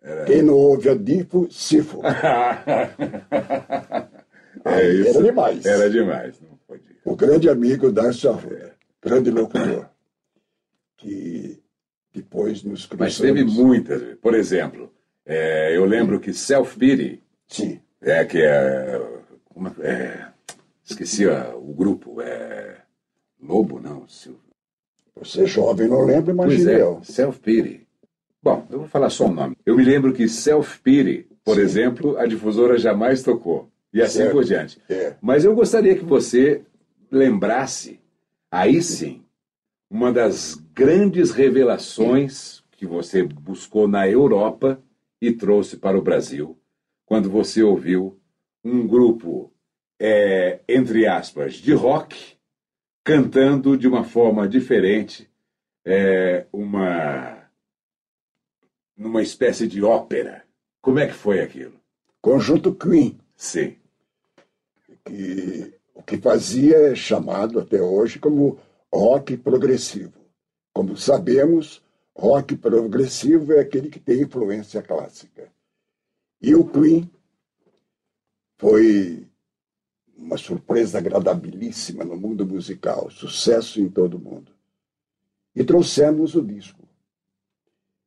[0.00, 2.00] porque Quem não ouve a Difo, Sifo.
[2.02, 2.10] não.
[4.64, 5.08] Aí É isso.
[5.18, 5.66] era demais.
[5.66, 6.96] Era demais, não podia.
[7.04, 9.88] O grande amigo Darcio Arruda, grande locutor,
[10.96, 11.60] que
[12.12, 13.18] depois nos cruzamos.
[13.18, 14.16] Mas teve muitas.
[14.22, 14.92] Por exemplo,
[15.26, 20.28] é, eu lembro que Self Pity, Sim, é, que é, é- é,
[20.84, 22.76] esqueci a- o grupo, é
[23.46, 24.40] Lobo, não, Sil-
[25.16, 27.00] você jovem não lembra, Pois imagine é, eu.
[27.04, 27.86] Self Pity.
[28.42, 29.56] Bom, eu vou falar só o nome.
[29.64, 31.60] Eu me lembro que Self Pity, por Sim.
[31.62, 33.68] exemplo, a difusora jamais tocou.
[33.92, 34.32] E assim Certo.
[34.32, 34.80] por diante.
[34.88, 35.14] É.
[35.22, 36.62] Mas eu gostaria que você
[37.12, 38.00] lembrasse,
[38.50, 39.22] aí sim,
[39.88, 44.82] uma das grandes revelações que você buscou na Europa
[45.20, 46.58] e trouxe para o Brasil,
[47.06, 48.18] quando você ouviu
[48.64, 49.52] um grupo,
[50.00, 52.36] é, entre aspas, de rock,
[53.04, 55.30] cantando de uma forma diferente,
[55.84, 57.44] é, uma
[58.96, 60.44] numa espécie de ópera.
[60.80, 61.78] Como é que foi aquilo?
[62.20, 63.76] Conjunto Queen, Sim.
[65.04, 68.58] que o que fazia é chamado até hoje como
[68.92, 70.14] rock progressivo.
[70.72, 71.82] Como sabemos,
[72.16, 75.52] rock progressivo é aquele que tem influência clássica.
[76.40, 77.10] E o Queen
[78.56, 79.26] foi
[80.16, 84.52] uma surpresa agradabilíssima no mundo musical, sucesso em todo o mundo.
[85.54, 86.82] E trouxemos o disco.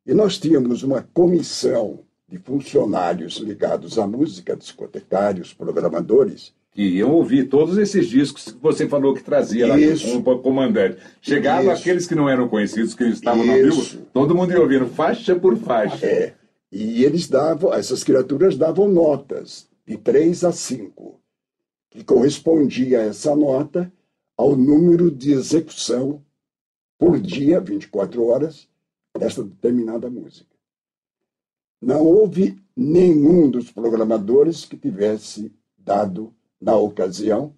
[0.06, 7.50] E nós tínhamos uma comissão de funcionários ligados à música, discotecários, programadores, que iam ouvir
[7.50, 10.22] todos esses discos que você falou que trazia lá Isso.
[10.22, 10.98] como comandante.
[11.22, 11.82] Chegavam Isso.
[11.82, 13.98] aqueles que não eram conhecidos, que estavam no Isso.
[13.98, 16.06] vivo, todo mundo ia ouvindo faixa por faixa.
[16.06, 16.36] É,
[16.72, 21.20] e eles davam, essas criaturas davam notas de 3 a 5,
[21.90, 23.92] que correspondia essa nota
[24.36, 26.24] ao número de execução
[26.98, 28.70] por dia, 24 horas,
[29.18, 30.56] dessa determinada música.
[31.82, 37.56] Não houve nenhum dos programadores que tivesse dado, na ocasião,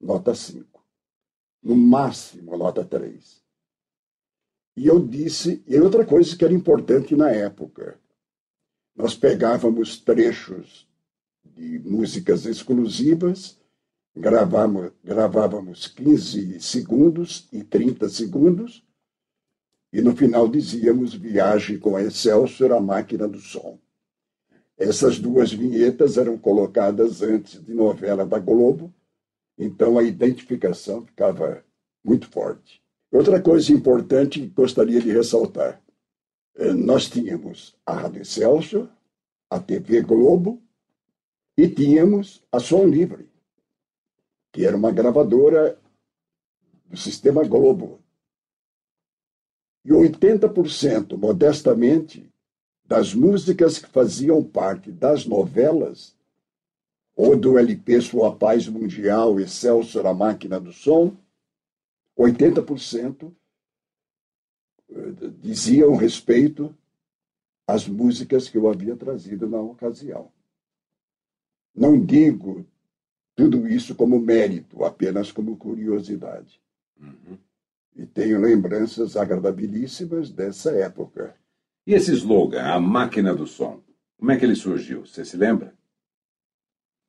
[0.00, 0.82] nota 5.
[1.62, 3.42] No máximo, nota 3.
[4.76, 8.00] E eu disse, e outra coisa que era importante na época,
[8.96, 10.88] nós pegávamos trechos
[11.44, 13.59] de músicas exclusivas,
[14.14, 18.84] gravávamos, gravávamos 15 segundos e 30 segundos,
[19.92, 23.78] e no final dizíamos Viagem com Excelsior, a máquina do som.
[24.78, 28.92] Essas duas vinhetas eram colocadas antes de novela da Globo,
[29.58, 31.62] então a identificação ficava
[32.02, 32.82] muito forte.
[33.12, 35.82] Outra coisa importante que gostaria de ressaltar:
[36.56, 38.88] eh, nós tínhamos a Rádio Excelsior,
[39.50, 40.62] a TV Globo
[41.56, 43.29] e tínhamos a Som Livre,
[44.52, 45.78] que era uma gravadora
[46.86, 48.00] do sistema Globo.
[49.84, 52.30] E 80%, modestamente,
[52.84, 56.16] das músicas que faziam parte das novelas,
[57.16, 61.16] ou do LP Sua Paz Mundial, Excelsior, a Máquina do Som,
[62.18, 63.32] 80%
[65.40, 66.74] diziam respeito
[67.66, 70.32] às músicas que eu havia trazido na ocasião.
[71.74, 72.66] Não digo
[73.40, 76.60] tudo isso como mérito, apenas como curiosidade.
[77.00, 77.38] Uhum.
[77.96, 81.34] E tenho lembranças agradabilíssimas dessa época.
[81.86, 83.82] E esse slogan, a máquina do som,
[84.18, 85.06] como é que ele surgiu?
[85.06, 85.74] Você se lembra?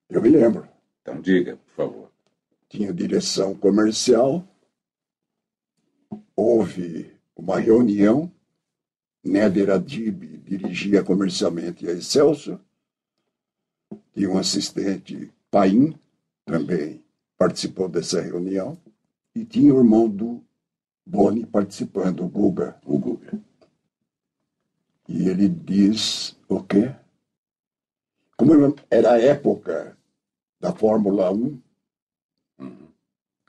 [0.10, 0.68] Eu me lembro.
[1.02, 2.12] Então diga, por favor.
[2.70, 4.48] Tinha direção comercial,
[6.34, 8.32] houve uma reunião,
[9.24, 12.60] Néder Adib dirigia comercialmente a Excelsior,
[14.14, 15.94] tinha um assistente, Paim,
[16.46, 17.04] também
[17.38, 18.78] participou dessa reunião,
[19.36, 20.44] e tinha o irmão do
[21.06, 22.78] Boni participando, o Guga.
[22.86, 23.40] O Guga.
[25.08, 26.94] E ele diz o quê?
[28.38, 28.54] Como
[28.90, 29.98] era a época
[30.60, 31.60] da Fórmula 1,
[32.60, 32.88] Uhum.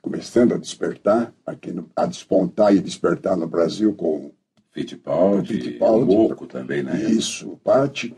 [0.01, 4.31] começando a despertar, aqui no- a despontar e despertar no Brasil com
[4.71, 6.15] Fittipaldi, Fittipaldi.
[6.15, 6.99] Louco também, né?
[7.11, 8.15] isso, Pati,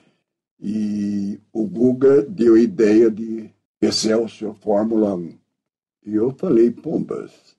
[0.60, 3.54] e o Guga deu a ideia de
[3.86, 5.38] Excelsior Fórmula 1.
[6.06, 7.56] E eu falei, pombas,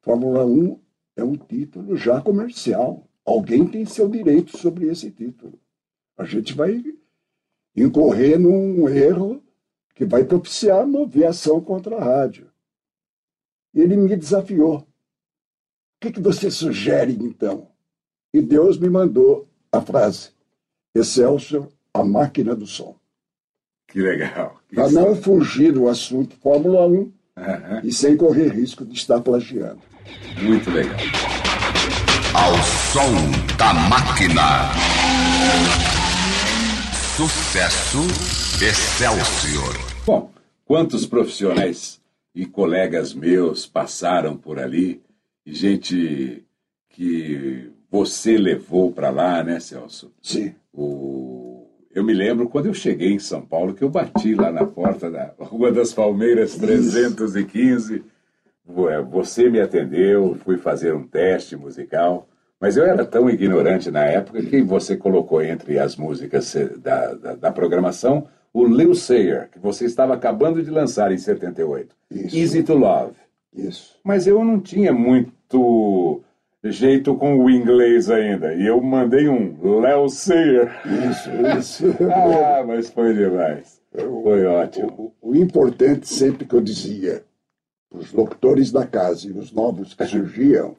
[0.00, 0.80] Fórmula 1
[1.16, 3.08] é um título já comercial.
[3.24, 5.58] Alguém tem seu direito sobre esse título.
[6.16, 6.82] A gente vai
[7.74, 9.42] incorrer num erro
[9.94, 12.50] que vai propiciar mover ação contra a rádio.
[13.74, 14.78] E ele me desafiou.
[14.78, 14.86] O
[16.00, 17.70] que, que você sugere, então?
[18.32, 20.30] E Deus me mandou a frase:
[20.94, 22.98] Excelsior, a máquina do som.
[23.96, 24.60] Que legal.
[24.74, 27.80] Para não fugir do assunto Fórmula 1 Aham.
[27.82, 29.80] e sem correr risco de estar plagiando.
[30.42, 30.98] Muito legal.
[32.34, 32.52] Ao
[32.92, 34.68] som da máquina.
[37.16, 38.00] Sucesso
[38.62, 39.74] Excelsior.
[40.04, 40.30] Bom,
[40.66, 41.98] quantos profissionais
[42.34, 45.00] e colegas meus passaram por ali,
[45.46, 46.44] e gente
[46.90, 50.12] que você levou para lá, né, Celso?
[50.20, 50.54] Sim.
[50.70, 51.45] O...
[51.96, 55.10] Eu me lembro quando eu cheguei em São Paulo que eu bati lá na porta
[55.10, 58.04] da Rua das Palmeiras 315.
[58.68, 62.28] Ué, Você me atendeu, fui fazer um teste musical,
[62.60, 67.14] mas eu era tão ignorante na época que você colocou entre as músicas eh, da,
[67.14, 71.96] da, da programação o Lil Sayer, que você estava acabando de lançar em 78.
[72.10, 72.36] Isso.
[72.36, 73.14] Easy to Love.
[73.54, 73.98] Isso.
[74.04, 76.22] Mas eu não tinha muito
[76.70, 78.54] jeito com o inglês ainda.
[78.54, 80.70] E eu mandei um Léo Sayer.
[81.10, 81.96] Isso, isso.
[82.12, 83.80] Ah, mas foi demais.
[83.90, 85.12] Foi ótimo.
[85.20, 87.24] O, o importante sempre que eu dizia
[87.90, 90.76] para os locutores da casa e os novos que surgiam,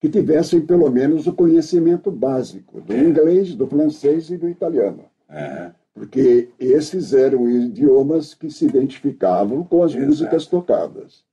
[0.00, 5.04] que tivessem pelo menos o conhecimento básico do inglês, do francês e do italiano.
[5.28, 5.74] Aham.
[5.98, 10.06] Porque esses eram idiomas que se identificavam com as Exato.
[10.06, 11.24] músicas tocadas.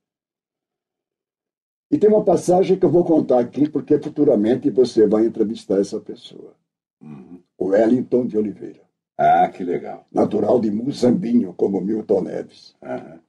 [1.90, 6.00] E tem uma passagem que eu vou contar aqui, porque futuramente você vai entrevistar essa
[6.00, 6.54] pessoa.
[7.00, 7.40] Uhum.
[7.56, 8.80] O Wellington de Oliveira,
[9.16, 10.04] Ah, que legal.
[10.10, 12.74] natural de Muzambinho, como Milton Neves.
[12.82, 13.20] Aham.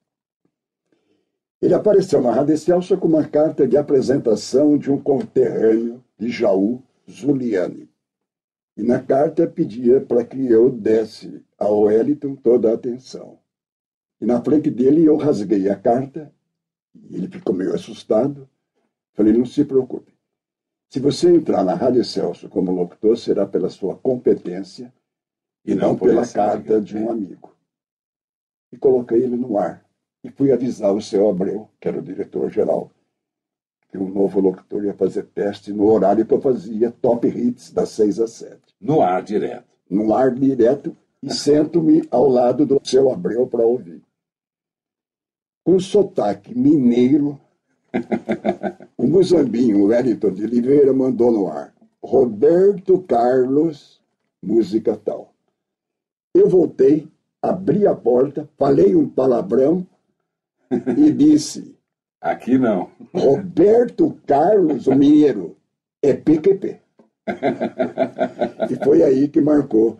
[1.61, 6.83] Ele apareceu na Rádio Celso com uma carta de apresentação de um conterrâneo de Jaú,
[7.09, 7.89] Zuliani.
[8.75, 13.39] E na carta pedia para que eu desse ao Wellington toda a atenção.
[14.21, 16.31] E na frente dele eu rasguei a carta,
[17.09, 18.47] ele ficou meio assustado.
[19.13, 20.13] Falei, não se preocupe.
[20.89, 24.93] Se você entrar na Rádio Celso como locutor, será pela sua competência
[25.65, 26.81] e Não não, pela carta liga.
[26.81, 27.53] de um amigo.
[28.71, 29.85] E coloquei ele no ar.
[30.23, 32.89] E fui avisar o seu Abreu, que era o diretor-geral,
[33.89, 37.89] que um novo locutor ia fazer teste no horário que eu fazia Top Hits, das
[37.89, 38.75] seis às sete.
[38.79, 39.67] No ar direto.
[39.89, 44.01] No ar direto e sento-me ao lado do seu Abreu para ouvir.
[45.67, 47.37] Com sotaque mineiro,
[48.97, 51.73] o Muzambinho Wellington de Oliveira mandou no ar.
[52.01, 54.01] Roberto Carlos,
[54.41, 55.33] música tal.
[56.33, 59.85] Eu voltei, abri a porta, falei um palavrão
[60.97, 61.75] e disse:
[62.21, 62.89] Aqui não.
[63.13, 65.57] Roberto Carlos, o mineiro,
[66.01, 66.79] é PQP.
[68.71, 69.99] e foi aí que marcou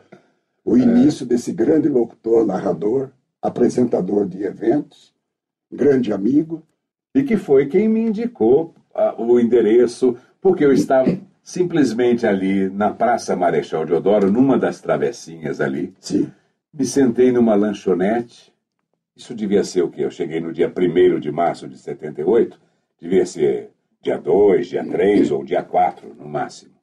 [0.63, 5.16] o início desse grande locutor, narrador, apresentador de eventos,
[5.71, 6.63] grande amigo.
[7.13, 12.91] E que foi quem me indicou ah, o endereço, porque eu estava simplesmente ali na
[12.91, 15.93] Praça Marechal Deodoro, numa das travessinhas ali.
[15.99, 16.30] Sim,
[16.73, 18.53] Me sentei numa lanchonete.
[19.15, 20.03] Isso devia ser o quê?
[20.03, 22.60] Eu cheguei no dia 1 de março de 78.
[22.99, 26.73] Devia ser dia 2, dia 3 ou dia 4, no máximo.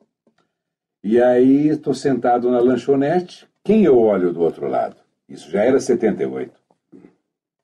[1.03, 3.47] E aí estou sentado na lanchonete.
[3.63, 4.97] Quem eu olho do outro lado?
[5.29, 6.64] Isso já era 78.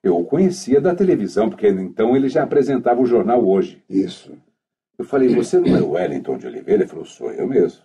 [0.03, 3.83] Eu o conhecia da televisão, porque então ele já apresentava o jornal hoje.
[3.89, 4.33] isso.
[4.99, 6.83] Eu falei, você não é o Wellington de Oliveira?
[6.83, 7.81] Ele falou, sou eu mesmo.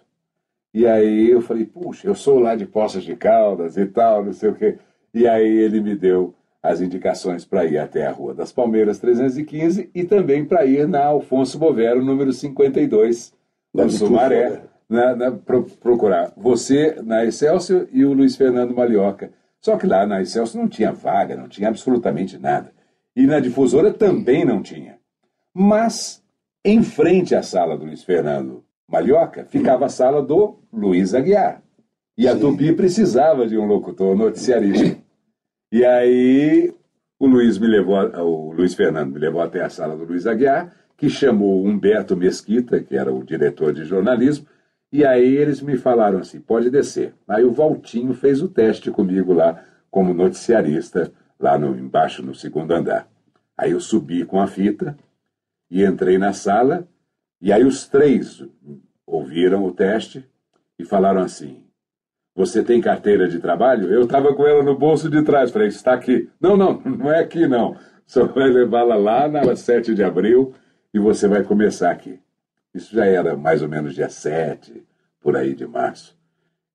[0.74, 4.34] E aí eu falei, puxa, eu sou lá de Poças de Caldas e tal, não
[4.34, 4.78] sei o quê.
[5.14, 9.90] E aí ele me deu as indicações para ir até a Rua das Palmeiras 315
[9.96, 13.34] e também para ir na Alfonso Bovero, número 52,
[13.74, 19.32] Lá no Sumaré, na, na- pro- procurar você na Excelsior e o Luiz Fernando Malioca.
[19.66, 22.72] Só que lá na Excelsior não tinha vaga, não tinha absolutamente nada.
[23.16, 25.00] E na difusora também não tinha.
[25.52, 26.24] Mas,
[26.64, 31.64] em frente à sala do Luiz Fernando Malhoca, ficava a sala do Luiz Aguiar.
[32.16, 32.42] E a Sim.
[32.42, 35.02] Tupi precisava de um locutor noticiarista.
[35.72, 36.72] E aí
[37.20, 40.76] o Luiz me levou, o Luiz Fernando me levou até a sala do Luiz Aguiar,
[40.96, 44.46] que chamou Humberto Mesquita, que era o diretor de jornalismo,
[44.96, 47.14] e aí eles me falaram assim, pode descer.
[47.28, 52.72] Aí o Valtinho fez o teste comigo lá, como noticiarista, lá no, embaixo no segundo
[52.72, 53.06] andar.
[53.58, 54.98] Aí eu subi com a fita
[55.70, 56.88] e entrei na sala,
[57.42, 58.42] e aí os três
[59.06, 60.26] ouviram o teste
[60.80, 61.66] e falaram assim,
[62.34, 63.92] você tem carteira de trabalho?
[63.92, 65.52] Eu estava com ela no bolso de trás.
[65.52, 66.30] Falei, está aqui.
[66.40, 67.76] Não, não, não é aqui não.
[68.06, 70.54] Só vai levá-la lá na 7 de abril
[70.94, 72.20] e você vai começar aqui.
[72.76, 74.84] Isso já era mais ou menos dia 7,
[75.22, 76.16] por aí de março.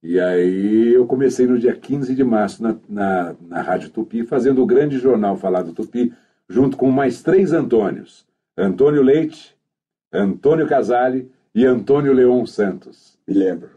[0.02, 4.62] E aí eu comecei no dia 15 de março na, na, na Rádio Tupi, fazendo
[4.62, 6.10] o grande jornal Falado Tupi,
[6.48, 8.26] junto com mais três Antônios.
[8.56, 9.54] Antônio Leite,
[10.10, 13.18] Antônio Casale e Antônio Leon Santos.
[13.28, 13.70] Me lembro.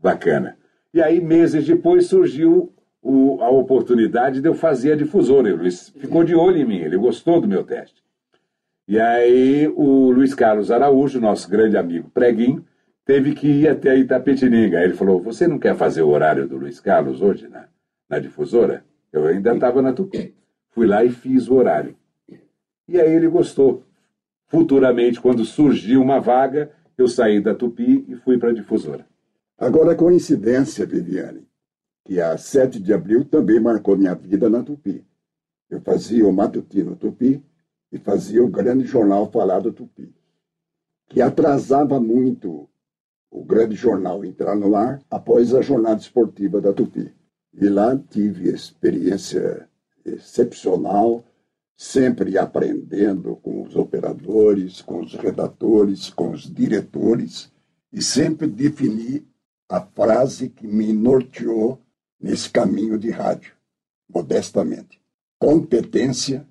[0.00, 0.56] Bacana.
[0.94, 2.72] E aí, meses depois, surgiu
[3.02, 5.54] o- a oportunidade de eu fazer a difusora.
[5.54, 8.02] Luiz ficou de olho em mim, ele gostou do meu teste.
[8.88, 12.64] E aí, o Luiz Carlos Araújo, nosso grande amigo preguinho,
[13.04, 14.78] teve que ir até Itapetininga.
[14.78, 17.68] Aí ele falou: Você não quer fazer o horário do Luiz Carlos hoje na,
[18.08, 18.84] na difusora?
[19.12, 20.34] Eu ainda estava na Tupi.
[20.70, 21.96] Fui lá e fiz o horário.
[22.86, 23.82] E aí ele gostou.
[24.46, 29.04] Futuramente, quando surgiu uma vaga, eu saí da Tupi e fui para a difusora.
[29.58, 31.44] Agora, coincidência, Viviane,
[32.04, 35.04] que a 7 de abril também marcou minha vida na Tupi.
[35.68, 37.42] Eu fazia o Matutino Tupi
[37.90, 40.14] e fazia o grande jornal Falado Tupi,
[41.08, 42.68] que atrasava muito
[43.30, 47.12] o grande jornal entrar no ar após a jornada esportiva da Tupi.
[47.52, 49.68] E lá tive experiência
[50.04, 51.24] excepcional,
[51.76, 57.52] sempre aprendendo com os operadores, com os redatores, com os diretores,
[57.92, 59.26] e sempre defini
[59.68, 61.80] a frase que me norteou
[62.20, 63.52] nesse caminho de rádio,
[64.08, 65.00] modestamente:
[65.38, 66.46] competência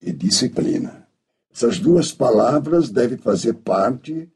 [0.00, 1.06] e disciplina.
[1.52, 4.30] Essas duas palavras devem fazer parte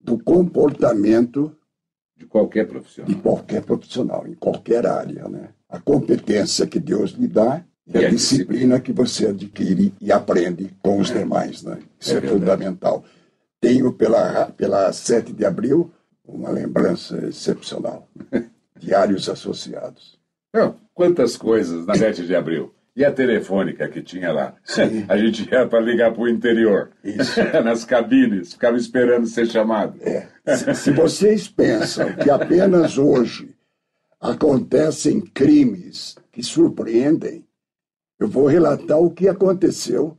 [0.00, 1.56] do comportamento
[2.16, 3.14] de qualquer profissional.
[3.14, 5.50] De qualquer profissional, em qualquer área, né?
[5.68, 9.94] A competência que Deus lhe dá e, e a, a disciplina, disciplina que você adquire
[10.00, 11.18] e aprende com os é.
[11.18, 11.78] demais, né?
[11.98, 13.04] Isso é, é fundamental.
[13.60, 15.92] Tenho pela pela 7 de abril
[16.24, 18.08] uma lembrança excepcional.
[18.78, 20.18] Diários associados.
[20.52, 22.74] Não, quantas coisas na 7 de abril.
[22.94, 24.54] E a telefônica que tinha lá?
[24.64, 25.04] Sim.
[25.08, 26.90] A gente ia para ligar para o interior.
[27.02, 27.40] Isso.
[27.64, 29.98] Nas cabines, ficava esperando ser chamado.
[30.02, 30.28] É.
[30.56, 33.56] Se, se vocês pensam que apenas hoje
[34.20, 37.46] acontecem crimes que surpreendem,
[38.18, 40.16] eu vou relatar o que aconteceu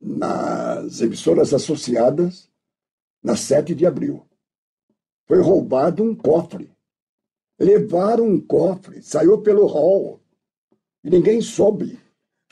[0.00, 2.50] nas emissoras associadas
[3.22, 4.26] na 7 de abril.
[5.26, 6.70] Foi roubado um cofre.
[7.58, 10.20] Levaram um cofre, saiu pelo hall.
[11.04, 12.01] E ninguém soube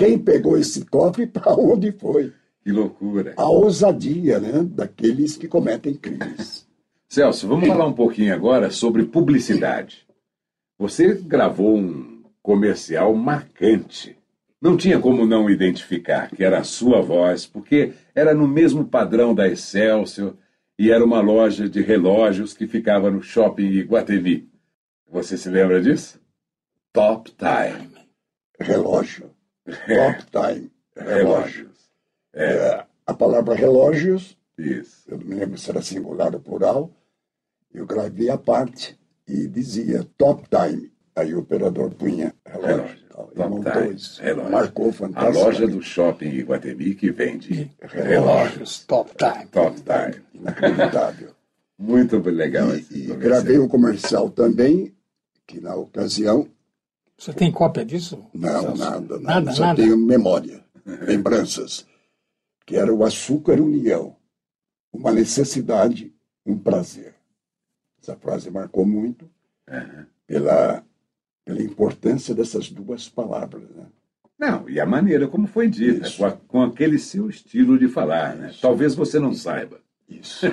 [0.01, 2.33] quem pegou esse cofre e para onde foi.
[2.65, 3.35] Que loucura.
[3.37, 6.67] A ousadia né, daqueles que cometem crimes.
[7.07, 10.07] Celso, vamos falar um pouquinho agora sobre publicidade.
[10.79, 14.17] Você gravou um comercial marcante.
[14.59, 19.35] Não tinha como não identificar que era a sua voz, porque era no mesmo padrão
[19.35, 20.35] da Excelsior
[20.79, 24.49] e era uma loja de relógios que ficava no shopping Iguatemi.
[25.11, 26.19] Você se lembra disso?
[26.91, 27.91] Top Time.
[28.59, 29.31] Relógio.
[29.71, 30.71] Top Time.
[30.97, 31.91] Relógios.
[32.33, 32.45] É.
[32.45, 35.03] É, a palavra relógios, Isso.
[35.09, 36.91] eu não me lembro se era singular ou plural,
[37.73, 40.93] eu gravei a parte e dizia Top Time.
[41.15, 42.77] Aí o operador punha relógio.
[42.77, 43.01] relógio.
[43.35, 43.99] Top Time.
[44.21, 44.51] Relógio.
[44.51, 45.39] Marcou fantástico.
[45.39, 48.09] A loja do shopping Iguatemi que vende relógios.
[48.09, 48.85] relógios.
[48.87, 49.47] Top Time.
[49.47, 50.23] Top Time.
[50.35, 51.31] Inacreditável.
[51.79, 52.69] Muito legal.
[52.77, 54.95] E, e gravei um comercial também,
[55.47, 56.47] que na ocasião.
[57.21, 58.25] Você tem cópia disso?
[58.33, 59.19] Não, nada, nada.
[59.19, 59.83] nada só nada.
[59.83, 60.65] tenho memória,
[61.03, 61.87] lembranças.
[62.65, 64.17] Que era o açúcar união.
[64.91, 66.15] Uma necessidade,
[66.47, 67.15] um prazer.
[68.03, 69.29] Essa frase marcou muito
[69.69, 70.07] uhum.
[70.27, 70.83] pela,
[71.45, 73.69] pela importância dessas duas palavras.
[73.69, 73.87] Né?
[74.39, 78.35] Não, e a maneira como foi dita, com, a, com, aquele seu estilo de falar.
[78.35, 78.55] Né?
[78.63, 79.79] Talvez você não saiba.
[80.09, 80.47] Isso.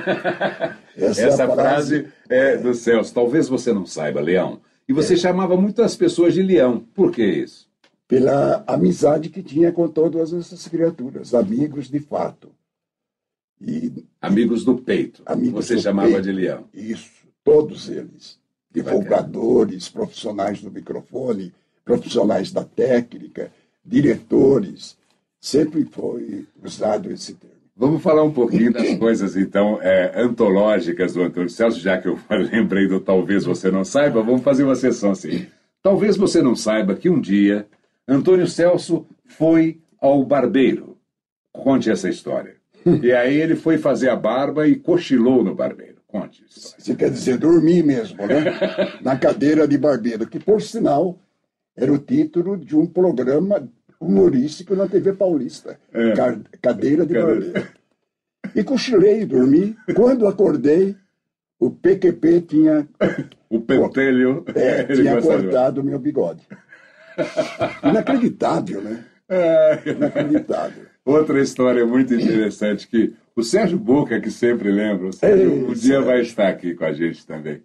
[0.98, 3.14] Essa, Essa é frase, frase é do Celso.
[3.14, 4.60] Talvez você não saiba, Leão.
[4.88, 5.18] E você é.
[5.18, 6.80] chamava muitas pessoas de Leão.
[6.94, 7.68] Por que isso?
[8.08, 12.50] Pela amizade que tinha com todas essas criaturas, amigos de fato.
[13.60, 15.22] E, amigos do peito.
[15.26, 16.24] Amigos você chamava peito.
[16.24, 16.66] de Leão.
[16.74, 18.40] Isso, todos eles.
[18.72, 23.52] Divulgadores, profissionais do microfone, profissionais da técnica,
[23.84, 24.98] diretores.
[25.40, 27.57] Sempre foi usado esse termo.
[27.78, 32.18] Vamos falar um pouquinho das coisas, então, é, antológicas do Antônio Celso, já que eu
[32.52, 35.46] lembrei do Talvez Você Não Saiba, vamos fazer uma sessão assim.
[35.84, 37.68] Talvez você não saiba que um dia
[38.08, 40.98] Antônio Celso foi ao barbeiro.
[41.54, 42.56] Conte essa história.
[43.02, 45.98] E aí ele foi fazer a barba e cochilou no barbeiro.
[46.08, 46.76] Conte isso.
[46.78, 48.46] Você quer dizer dormir mesmo, né?
[49.02, 51.20] Na cadeira de barbeiro, que por sinal
[51.76, 53.68] era o título de um programa
[54.00, 55.80] humorístico na TV Paulista.
[55.94, 56.14] É.
[56.62, 57.68] Cadeira de Cadeira.
[58.56, 59.76] E cochilei, dormi.
[59.96, 60.96] Quando acordei,
[61.60, 62.88] o PQP tinha.
[63.50, 64.44] O pentelho.
[64.54, 66.42] É, tinha cortado o meu bigode.
[67.82, 69.06] Inacreditável, né?
[69.30, 69.90] É.
[69.90, 70.84] Inacreditável.
[71.06, 76.02] Outra história muito interessante que o Sérgio Boca, que sempre lembra, o Sérgio, um dia
[76.02, 77.64] vai estar aqui com a gente também.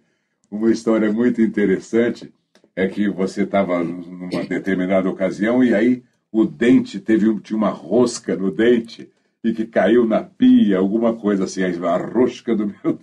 [0.49, 2.33] Uma história muito interessante
[2.73, 6.01] é que você estava numa determinada ocasião e aí
[6.33, 9.07] o dente teve tinha uma rosca no dente
[9.43, 12.99] e que caiu na pia, alguma coisa assim, a rosca do meu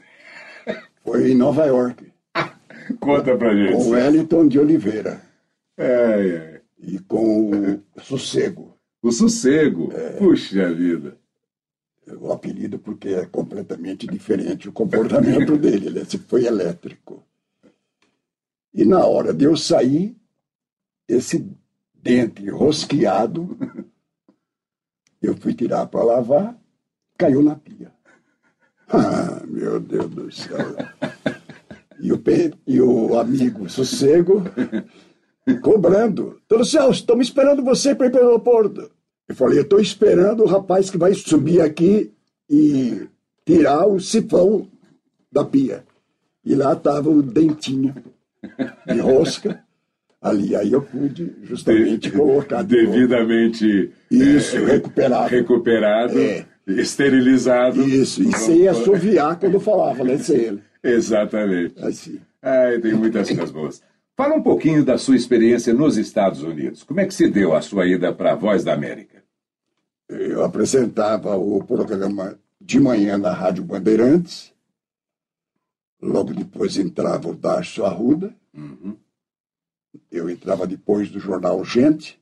[1.04, 2.12] Foi em Nova York.
[2.98, 3.72] Conta pra gente.
[3.72, 5.22] Com Wellington de Oliveira.
[5.78, 6.60] É, é.
[6.82, 8.76] E com o Sossego.
[9.00, 9.92] O Sossego?
[9.92, 10.10] É.
[10.16, 11.16] Puxa vida.
[12.20, 15.86] O apelido porque é completamente diferente o comportamento dele.
[15.86, 17.22] Ele foi elétrico.
[18.74, 20.16] E na hora de eu sair,
[21.06, 21.46] esse
[22.02, 23.56] dente rosqueado
[25.22, 26.58] Eu fui tirar para lavar,
[27.18, 27.92] caiu na pia.
[28.92, 30.58] Ah, meu Deus do céu.
[32.00, 34.42] E o, Pe- e o amigo Sossego
[35.62, 36.40] cobrando.
[36.48, 38.90] Todo céu, estamos esperando você para ir para o aeroporto.
[39.28, 42.12] Eu falei, eu estou esperando o rapaz que vai subir aqui
[42.50, 43.06] e
[43.46, 44.66] tirar o sifão
[45.30, 45.84] da pia.
[46.44, 47.94] E lá estava o dentinho
[48.88, 49.62] de rosca
[50.20, 50.54] ali.
[50.56, 52.76] Aí eu pude justamente colocar de.
[52.76, 55.28] Devidamente Isso, eh, recuperado.
[55.28, 56.46] recuperado, É.
[56.66, 57.82] esterilizado.
[57.82, 60.18] Isso, e sem assoviar quando falava, né?
[60.18, 60.62] Sem ele.
[60.82, 61.74] Exatamente.
[61.84, 62.20] Assim.
[62.42, 63.82] Ai, tem muitas coisas boas.
[64.16, 66.82] Fala um pouquinho da sua experiência nos Estados Unidos.
[66.82, 69.22] Como é que se deu a sua ida para a Voz da América?
[70.08, 74.52] Eu apresentava o programa de manhã na Rádio Bandeirantes.
[76.02, 78.34] Logo depois entrava o Darcio Arruda.
[78.54, 78.96] Uhum.
[80.10, 82.20] Eu entrava depois do jornal Gente,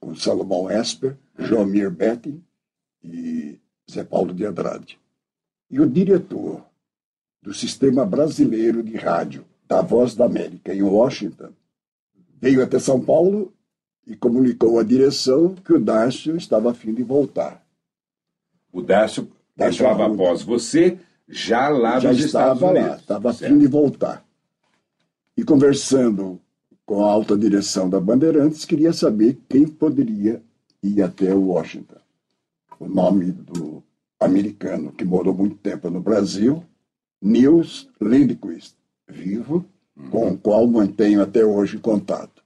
[0.00, 2.42] com Salomão Esper, Joamir Betting
[3.02, 3.58] e
[3.90, 4.98] Zé Paulo de Andrade.
[5.70, 6.64] E o diretor
[7.42, 11.50] do Sistema Brasileiro de Rádio da Voz da América, em Washington,
[12.40, 13.52] veio até São Paulo
[14.06, 17.64] e comunicou à direção que o Darcio estava a fim de voltar.
[18.72, 20.22] O Dácio Dácio entrava Arruda.
[20.22, 20.98] após você,
[21.28, 22.88] já lá Já nos Estados estava Unidos.
[22.90, 24.24] lá, estava a fim de voltar.
[25.36, 26.40] E conversando
[26.86, 30.42] com a alta direção da Bandeirantes, queria saber quem poderia
[30.82, 32.00] ir até Washington.
[32.78, 33.82] O nome do
[34.20, 36.62] americano que morou muito tempo no Brasil,
[37.22, 38.76] Nils Lindquist,
[39.08, 39.64] vivo,
[40.10, 42.42] com o qual mantenho até hoje contato.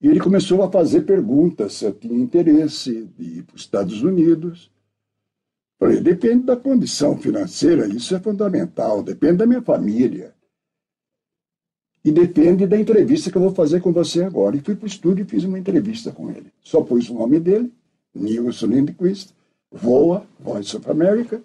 [0.00, 4.02] E ele começou a fazer perguntas se eu tinha interesse de ir para os Estados
[4.02, 4.70] Unidos.
[5.78, 10.34] Falei, depende da condição financeira, isso é fundamental, depende da minha família.
[12.04, 14.56] E depende da entrevista que eu vou fazer com você agora.
[14.56, 16.52] E fui para o estúdio e fiz uma entrevista com ele.
[16.60, 17.72] Só pus o nome dele,
[18.14, 19.32] Nilson Lindquist,
[19.70, 21.40] voa, Voice of America,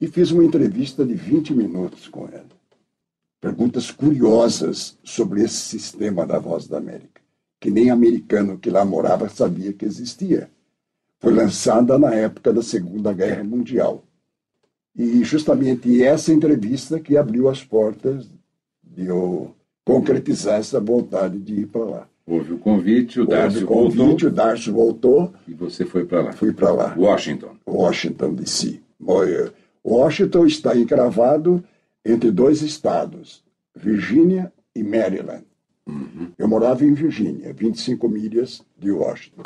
[0.00, 2.58] e fiz uma entrevista de 20 minutos com ele.
[3.40, 7.20] Perguntas curiosas sobre esse sistema da Voz da América,
[7.60, 10.50] que nem americano que lá morava sabia que existia.
[11.20, 14.04] Foi lançada na época da Segunda Guerra Mundial.
[14.94, 18.28] E justamente essa entrevista que abriu as portas
[18.94, 22.08] de eu concretizar essa vontade de ir para lá.
[22.26, 26.22] Houve o convite, o Houve Dácio convite, voltou o Darcio voltou, e você foi para
[26.22, 26.32] lá.
[26.32, 26.94] fui para lá.
[26.96, 27.56] Washington.
[27.66, 28.80] Washington, D.C.
[29.84, 31.64] Washington está encravado
[32.04, 33.42] entre dois estados,
[33.74, 35.44] Virgínia e Maryland.
[36.36, 39.42] Eu morava em Virgínia, 25 milhas de Washington.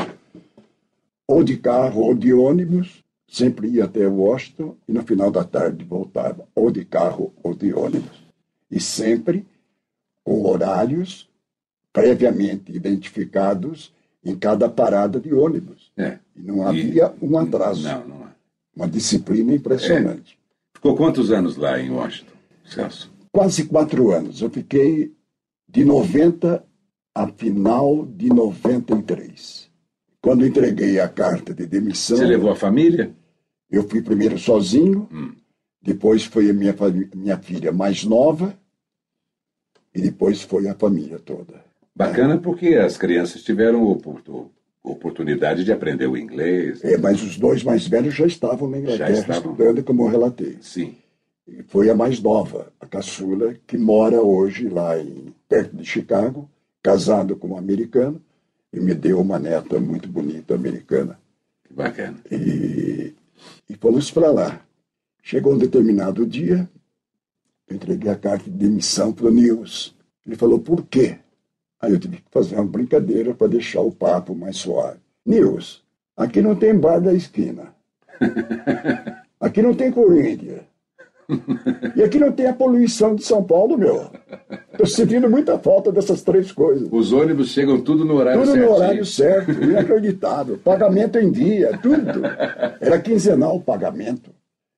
[1.29, 5.85] Ou de carro ou de ônibus, sempre ia até Washington e no final da tarde
[5.85, 8.22] voltava, ou de carro ou de ônibus.
[8.73, 9.47] E sempre
[10.25, 11.29] com horários
[11.93, 13.93] previamente identificados
[14.25, 15.93] em cada parada de ônibus.
[15.97, 16.19] É.
[16.35, 17.83] E não havia E- um atraso.
[17.85, 18.33] Não, não há.
[18.75, 20.39] Uma disciplina impressionante.
[20.75, 22.33] Ficou quantos anos lá em Washington,
[22.65, 23.13] Celso?
[23.31, 24.41] Quase quatro anos.
[24.41, 25.13] Eu fiquei
[25.69, 26.65] de 90
[27.15, 29.71] a final de 93.
[30.23, 33.13] Quando entreguei a carta de demissão, Você levou a família?
[33.71, 35.33] eu fui primeiro sozinho, Hum.
[35.83, 36.75] depois foi a minha,
[37.15, 38.57] minha filha mais nova,
[39.95, 41.63] e depois foi a família toda.
[41.95, 44.51] Bacana porque as crianças tiveram oportu-
[44.83, 46.83] oportunidade de aprender o inglês.
[46.83, 49.53] É, mas os dois mais velhos já estavam na Inglaterra estavam.
[49.53, 50.57] estudando, como eu relatei.
[50.61, 50.95] Sim.
[51.47, 56.49] E foi a mais nova, a caçula, que mora hoje lá em, perto de Chicago,
[56.83, 58.21] casado com um americano,
[58.73, 61.19] e me deu uma neta muito bonita americana.
[61.65, 62.17] Que bacana.
[62.31, 63.13] E,
[63.69, 64.61] e fomos para lá.
[65.23, 66.69] Chegou um determinado dia,
[67.69, 69.95] eu entreguei a carta de demissão para o Nils.
[70.27, 71.19] Ele falou, por quê?
[71.81, 74.99] Aí eu tive que fazer uma brincadeira para deixar o papo mais suave.
[75.27, 75.83] Nils,
[76.17, 77.75] aqui não tem bar da esquina.
[79.41, 80.65] Aqui não tem Coríntia.
[81.97, 84.09] E aqui não tem a poluição de São Paulo, meu.
[84.71, 86.89] Estou sentindo muita falta dessas três coisas.
[86.93, 88.71] Os ônibus chegam tudo no horário Tudo certinho.
[88.71, 90.59] no horário certo, inacreditável.
[90.59, 92.23] Pagamento em dia, tudo.
[92.81, 94.31] Era quinzenal o pagamento.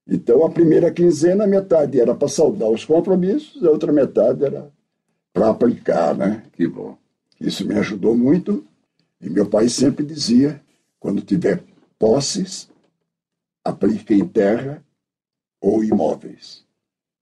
[0.07, 4.70] Então, a primeira quinzena, metade era para saldar os compromissos, a outra metade era
[5.32, 6.42] para aplicar, né?
[6.52, 6.96] Que bom.
[7.40, 8.64] Isso me ajudou muito.
[9.20, 10.61] E meu pai sempre dizia:
[11.00, 11.62] quando tiver
[11.98, 12.68] posses,
[13.64, 14.84] aplique em terra
[15.61, 16.62] ou imóveis.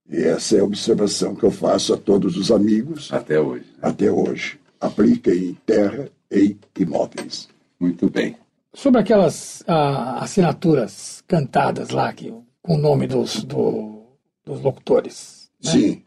[0.08, 3.64] E essa é a observação que eu faço a todos os amigos Até hoje.
[3.80, 4.58] até hoje.
[4.80, 7.48] Aplique em terra e imóveis.
[7.78, 8.36] Muito bem.
[8.74, 14.02] Sobre aquelas ah, assinaturas cantadas lá, que, com o nome dos, do-
[14.44, 15.50] dos locutores.
[15.64, 15.70] né?
[15.70, 16.02] Sim.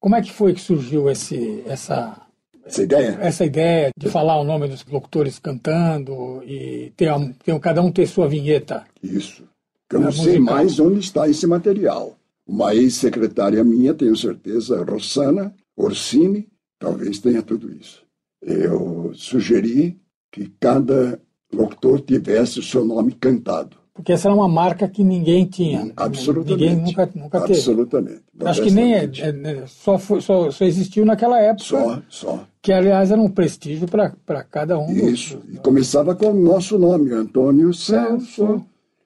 [0.00, 2.20] Como é que foi que surgiu esse, essa,
[2.64, 3.18] Essa ideia?
[3.20, 7.10] essa ideia de falar o nome dos locutores cantando e ter,
[7.44, 8.84] ter cada um ter sua vinheta.
[9.02, 9.44] Isso.
[9.92, 10.54] Eu não É sei musical.
[10.54, 12.16] mais onde está esse material.
[12.46, 16.48] Uma ex-secretária minha, tenho certeza, Rossana Orsini,
[16.78, 18.04] talvez tenha tudo isso.
[18.40, 20.00] Eu sugeri
[20.30, 21.20] que cada
[21.52, 23.76] locutor tivesse o seu nome cantado.
[23.96, 25.90] Porque essa era uma marca que ninguém tinha.
[25.96, 26.50] Absolutamente.
[26.52, 27.54] Ninguém nunca, nunca teve.
[27.54, 28.20] Absolutamente.
[28.44, 29.28] Acho que nem é, é-
[29.62, 32.46] é- só, foi- só, só existiu naquela época, Só, só.
[32.60, 34.86] que aliás era um prestígio para cada um.
[34.86, 35.40] dos- Isso.
[35.50, 38.64] E começava com o nosso nome, Antônio Celso.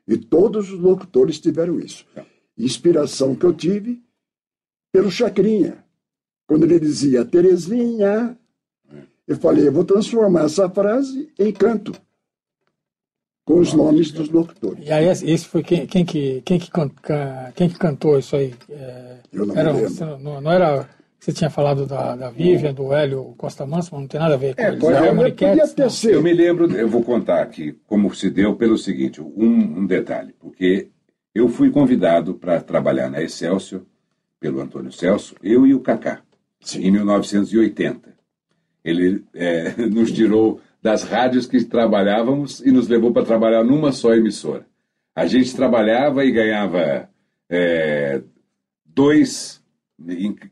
[0.08, 2.04] E todos os locutores tiveram isso.
[2.58, 4.02] Inspiração que eu tive
[4.92, 5.84] pelo Chacrinha.
[6.48, 8.36] Quando ele dizia Terezinha,
[9.28, 11.92] eu falei, eu vou transformar essa frase em canto.
[13.44, 14.86] Com os nomes dos locutores.
[14.86, 16.70] E aí esse foi quem, quem, que, quem, que,
[17.56, 18.54] quem que cantou isso aí?
[18.68, 19.94] É, Eu não era, me lembro.
[19.94, 20.88] você não, não era.
[21.18, 24.38] Você tinha falado da, da Vivian, do Hélio Costa Manso, mas não tem nada a
[24.38, 24.82] ver com É, eles.
[24.84, 25.90] Era eu Mariquetes, podia ter não.
[25.90, 26.10] sido.
[26.12, 30.32] Eu me lembro, eu vou contar aqui como se deu pelo seguinte, um, um detalhe,
[30.38, 30.88] porque
[31.34, 33.82] eu fui convidado para trabalhar na Excelsior
[34.38, 36.22] pelo Antônio Celso, eu e o Cacá,
[36.74, 38.14] em 1980.
[38.82, 44.14] Ele é, nos tirou das rádios que trabalhávamos e nos levou para trabalhar numa só
[44.14, 44.66] emissora.
[45.14, 47.08] A gente trabalhava e ganhava
[47.48, 48.22] é,
[48.84, 49.62] dois,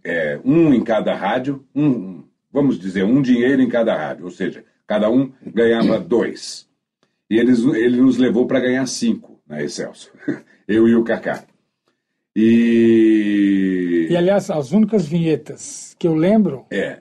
[0.04, 4.64] é, um em cada rádio, um, vamos dizer, um dinheiro em cada rádio, ou seja,
[4.86, 6.68] cada um ganhava dois.
[7.30, 10.14] E eles, ele nos levou para ganhar cinco na Excelsior,
[10.66, 11.44] eu e o Cacá.
[12.34, 14.06] E.
[14.10, 17.00] E aliás, as únicas vinhetas que eu lembro, É,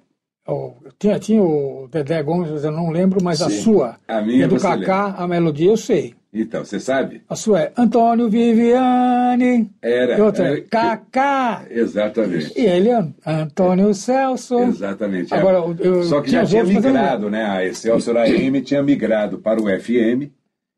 [1.00, 3.62] tinha, tinha o Dedé Gomes, eu não lembro, mas a Sim.
[3.62, 3.96] sua.
[4.08, 6.14] A minha a do você Kaká, a melodia eu sei.
[6.34, 7.22] então, você sabe?
[7.30, 9.70] A sua é Antônio Viviane.
[9.82, 10.18] Era.
[10.18, 11.66] E outra era- é Kaká.
[11.70, 12.54] Exatamente.
[12.60, 14.60] E ele é Antônio Celso.
[14.60, 15.34] Exatamente.
[15.34, 15.38] é.
[15.38, 17.44] Agora, eu- Só que tinha já tinha migrado, né?
[17.46, 20.32] A Excelsior AM tinha migrado para o FM,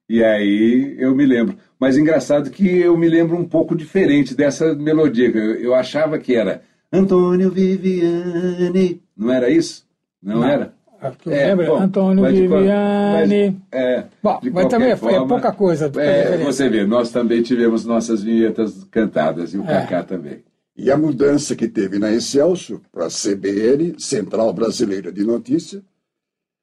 [0.10, 1.56] e aí eu me lembro.
[1.80, 5.30] Mas engraçado que eu me lembro um pouco diferente dessa melodia.
[5.30, 6.62] Eu, eu achava que era
[6.92, 9.02] Antônio Viviane.
[9.20, 9.86] Não era isso?
[10.24, 10.74] Não, era?
[11.02, 13.62] É, porque eu lembro, bom, Antônio mas de qual- Viviane.
[13.72, 17.12] mas, é, Bom, de mas também qualquer é- é pouca coisa, É, você vê, nós
[17.12, 19.68] também tivemos nossas vinhetas cantadas, e o É.
[19.82, 20.44] Cacá também.
[20.76, 25.82] E a mudança que teve na Excelsior para a CBN, Central Brasileira de Notícia,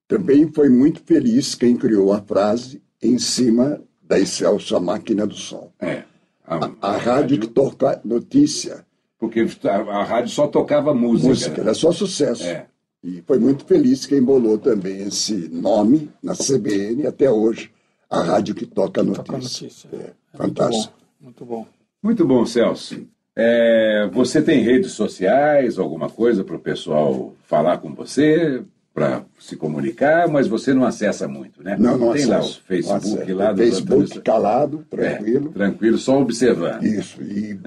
[0.09, 5.35] também foi muito feliz quem criou a frase em cima da Excelsior, a máquina do
[5.35, 5.71] som.
[5.81, 6.03] É.
[6.47, 8.86] A, a rádio que toca notícia,
[9.19, 11.29] Porque a, a rádio só tocava música.
[11.29, 12.45] música, era só sucesso.
[12.45, 12.67] É.
[13.03, 17.71] E foi muito feliz quem bolou também esse nome na CBN até hoje,
[18.11, 19.25] a rádio que toca notícia.
[19.25, 19.89] Toca notícia.
[19.93, 20.95] É, Muito fantástico.
[20.99, 21.67] bom, muito bom.
[22.03, 23.07] Muito bom, Celso.
[23.35, 28.63] É, você tem redes sociais, alguma coisa para o pessoal falar com você,
[28.97, 31.77] para se comunicar, mas você não acessa muito, né?
[31.79, 33.35] Não, não tem lá o acesso, Facebook acesso.
[33.37, 35.49] lá do Facebook Antônio- calado, É, tranquilo.
[35.53, 36.83] tranquilo, só observando.
[36.83, 37.61] Isso, e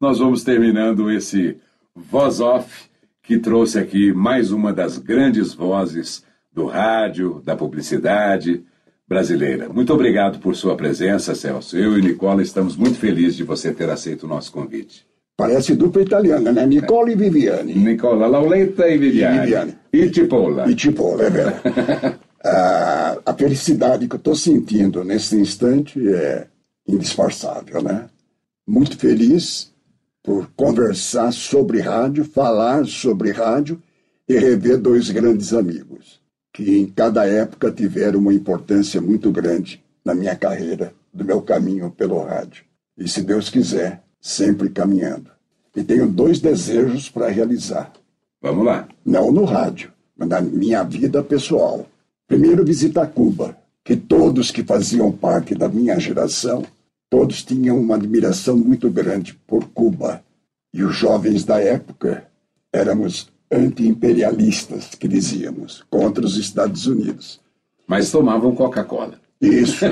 [0.00, 1.56] Nós vamos terminando esse
[1.94, 2.86] Voz Off,
[3.22, 8.62] que trouxe aqui mais uma das grandes vozes do rádio, da publicidade
[9.08, 9.68] brasileira.
[9.68, 11.76] Muito obrigado por sua presença, Celso.
[11.76, 15.06] Eu e Nicola estamos muito felizes de você ter aceito o nosso convite.
[15.36, 16.64] Parece dupla italiana, né?
[16.64, 17.74] Nicole e Viviane.
[17.74, 19.40] Nicola Lauleta e Viviane.
[19.40, 19.78] Viviane.
[19.92, 20.70] E Tipola.
[20.70, 21.60] E tipo, é verdade.
[22.42, 26.46] a, a felicidade que eu estou sentindo nesse instante é
[26.88, 28.06] indisfarçável, né?
[28.66, 29.72] Muito feliz
[30.22, 33.80] por conversar sobre rádio, falar sobre rádio
[34.28, 36.24] e rever dois grandes amigos
[36.56, 41.90] que em cada época tiveram uma importância muito grande na minha carreira, do meu caminho
[41.90, 42.64] pelo rádio.
[42.96, 45.30] E se Deus quiser, sempre caminhando.
[45.74, 47.92] E tenho dois desejos para realizar.
[48.42, 48.88] Vamos lá.
[49.04, 51.86] Não no rádio, na minha vida pessoal.
[52.26, 56.64] Primeiro, visitar Cuba, que todos que faziam parte da minha geração,
[57.08, 60.24] todos tinham uma admiração muito grande por Cuba.
[60.74, 62.26] E os jovens da época
[62.72, 67.40] éramos anti-imperialistas, que dizíamos, contra os Estados Unidos.
[67.86, 69.20] Mas tomavam Coca-Cola.
[69.48, 69.84] Isso.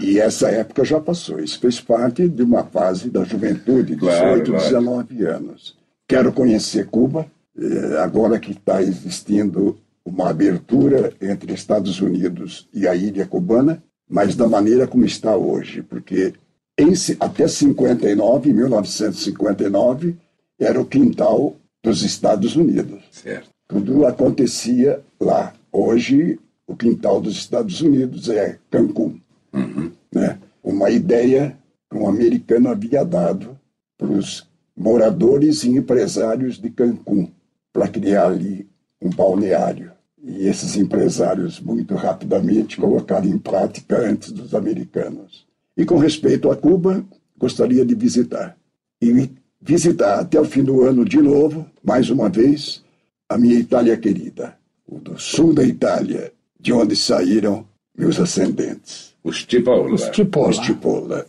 [0.00, 1.40] e, e, essa época já passou.
[1.40, 4.64] Isso fez parte de uma fase da juventude, 18, claro, claro.
[4.64, 5.76] 19 anos.
[6.08, 7.26] Quero conhecer Cuba,
[7.58, 14.36] eh, agora que está existindo uma abertura entre Estados Unidos e a ilha cubana, mas
[14.36, 16.32] da maneira como está hoje, porque
[16.78, 20.16] em, até 59, 1959,
[20.58, 23.02] era o quintal dos Estados Unidos.
[23.10, 23.48] Certo.
[23.68, 25.52] Tudo acontecia lá.
[25.72, 29.20] Hoje, o quintal dos Estados Unidos é Cancún.
[29.52, 29.90] Uhum.
[30.12, 30.38] Né?
[30.62, 31.56] Uma ideia
[31.90, 33.58] que um americano havia dado
[33.96, 34.46] para os
[34.76, 37.30] moradores e empresários de Cancún,
[37.72, 38.68] para criar ali
[39.00, 39.92] um balneário.
[40.22, 45.46] E esses empresários, muito rapidamente, colocaram em prática antes dos americanos.
[45.76, 47.04] E com respeito a Cuba,
[47.38, 48.56] gostaria de visitar.
[49.00, 52.82] E visitar até o fim do ano de novo, mais uma vez,
[53.28, 54.56] a minha Itália querida,
[54.86, 59.14] o do sul da Itália, de onde saíram meus ascendentes.
[59.22, 59.92] Os Tipola.
[59.92, 60.48] Os Tipola.
[60.50, 61.26] Os Tipola.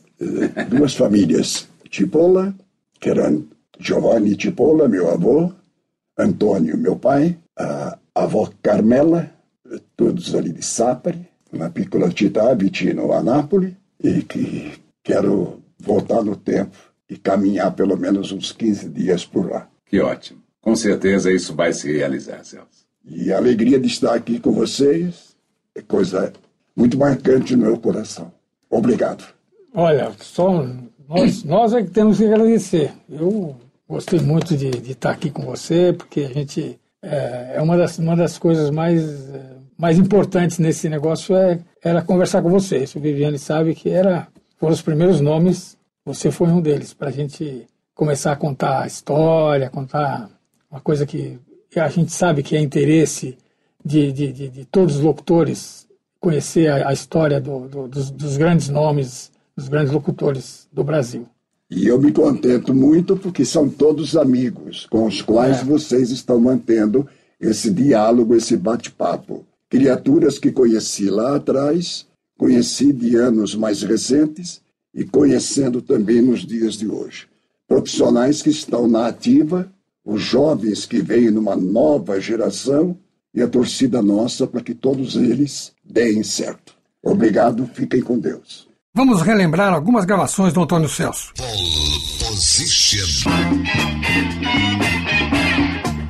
[0.70, 1.68] Duas famílias.
[1.90, 2.56] Tipola,
[3.00, 3.46] que eram
[3.80, 5.52] Giovanni Tipola, meu avô,
[6.18, 9.32] Antônio, meu pai, a avó Carmela,
[9.96, 13.74] todos ali de Sapari, uma piccola città vicino a Nápoles,
[14.04, 14.74] e que
[15.04, 16.78] quero voltar no tempo
[17.10, 19.70] e caminhar pelo menos uns 15 dias por lá.
[19.86, 20.42] Que ótimo.
[20.62, 22.87] Com certeza isso vai se realizar, Celso.
[23.10, 25.36] E a alegria de estar aqui com vocês
[25.74, 26.34] é coisa
[26.76, 28.32] muito marcante no meu coração.
[28.70, 29.24] Obrigado.
[29.74, 30.66] Olha, só
[31.08, 32.92] nós, nós é que temos que agradecer.
[33.10, 33.56] Eu
[33.88, 37.98] gostei muito de, de estar aqui com você, porque a gente é, é uma, das,
[37.98, 39.02] uma das coisas mais,
[39.78, 42.84] mais importantes nesse negócio é, era conversar com você.
[42.96, 44.28] O Viviane sabe que era,
[44.58, 48.88] foram os primeiros nomes, você foi um deles, para a gente começar a contar a
[48.88, 50.30] história, contar
[50.70, 51.40] uma coisa que
[51.80, 53.38] a gente sabe que é interesse
[53.84, 55.88] de, de, de, de todos os locutores
[56.20, 61.28] conhecer a, a história do, do, dos, dos grandes nomes, dos grandes locutores do Brasil.
[61.70, 65.64] E eu me contento muito porque são todos amigos com os quais é.
[65.64, 67.08] vocês estão mantendo
[67.40, 69.46] esse diálogo, esse bate-papo.
[69.70, 72.06] Criaturas que conheci lá atrás,
[72.38, 74.62] conheci de anos mais recentes
[74.94, 77.28] e conhecendo também nos dias de hoje.
[77.68, 79.70] Profissionais que estão na ativa,
[80.08, 82.98] os jovens que vêm numa nova geração
[83.36, 86.74] e a torcida nossa para que todos eles deem certo.
[87.04, 88.66] Obrigado, fiquem com Deus.
[88.96, 91.34] Vamos relembrar algumas gravações do Antônio Celso.
[91.36, 91.50] Pole
[92.20, 93.30] Position.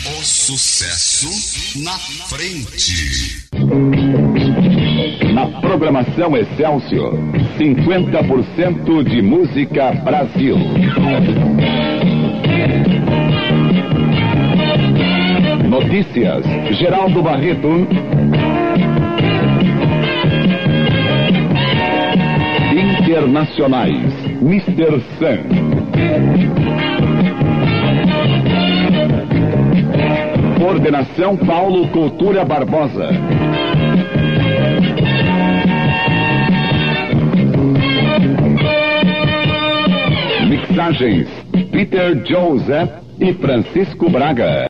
[0.06, 1.28] O sucesso
[1.84, 3.48] na frente.
[5.34, 7.14] Na programação Excelsior,
[7.58, 10.56] 50% de música Brasil.
[15.80, 16.44] Notícias,
[16.76, 17.88] Geraldo Barreto.
[22.74, 24.12] internacionais.
[24.42, 25.00] Mr.
[25.20, 25.44] Sun.
[30.60, 33.10] Coordenação Paulo Cultura Barbosa.
[40.50, 41.28] Mixagens
[41.72, 44.67] Peter Joseph e Francisco Braga.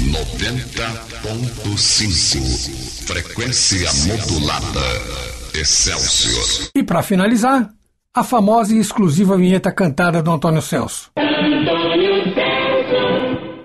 [1.78, 4.82] 90.5 Frequência modulada.
[5.54, 6.72] Excelsior.
[6.74, 7.70] E para finalizar,
[8.16, 11.12] a famosa e exclusiva vinheta cantada do Antônio Celso.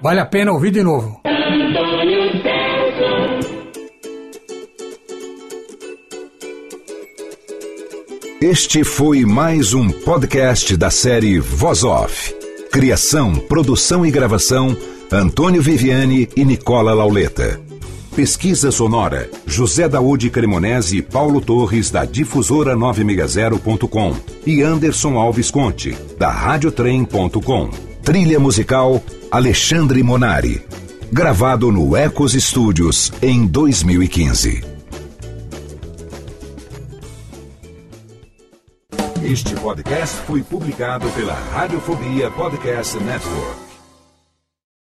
[0.03, 1.23] Vale a pena ouvir de novo.
[8.43, 12.35] Este foi mais um podcast da série Voz Off.
[12.71, 14.77] Criação, produção e gravação:
[15.11, 17.72] Antônio Viviane e Nicola Lauleta.
[18.15, 24.15] Pesquisa sonora: José Daúde Cremonese e Paulo Torres, da Difusora 960.com
[24.47, 27.71] e Anderson Alves Conte, da Radiotrem.com.
[28.03, 30.63] Trilha musical: Alexandre Monari.
[31.11, 34.63] Gravado no Ecos Studios em 2015.
[39.25, 43.72] Este podcast foi publicado pela Radiofobia Podcast Network.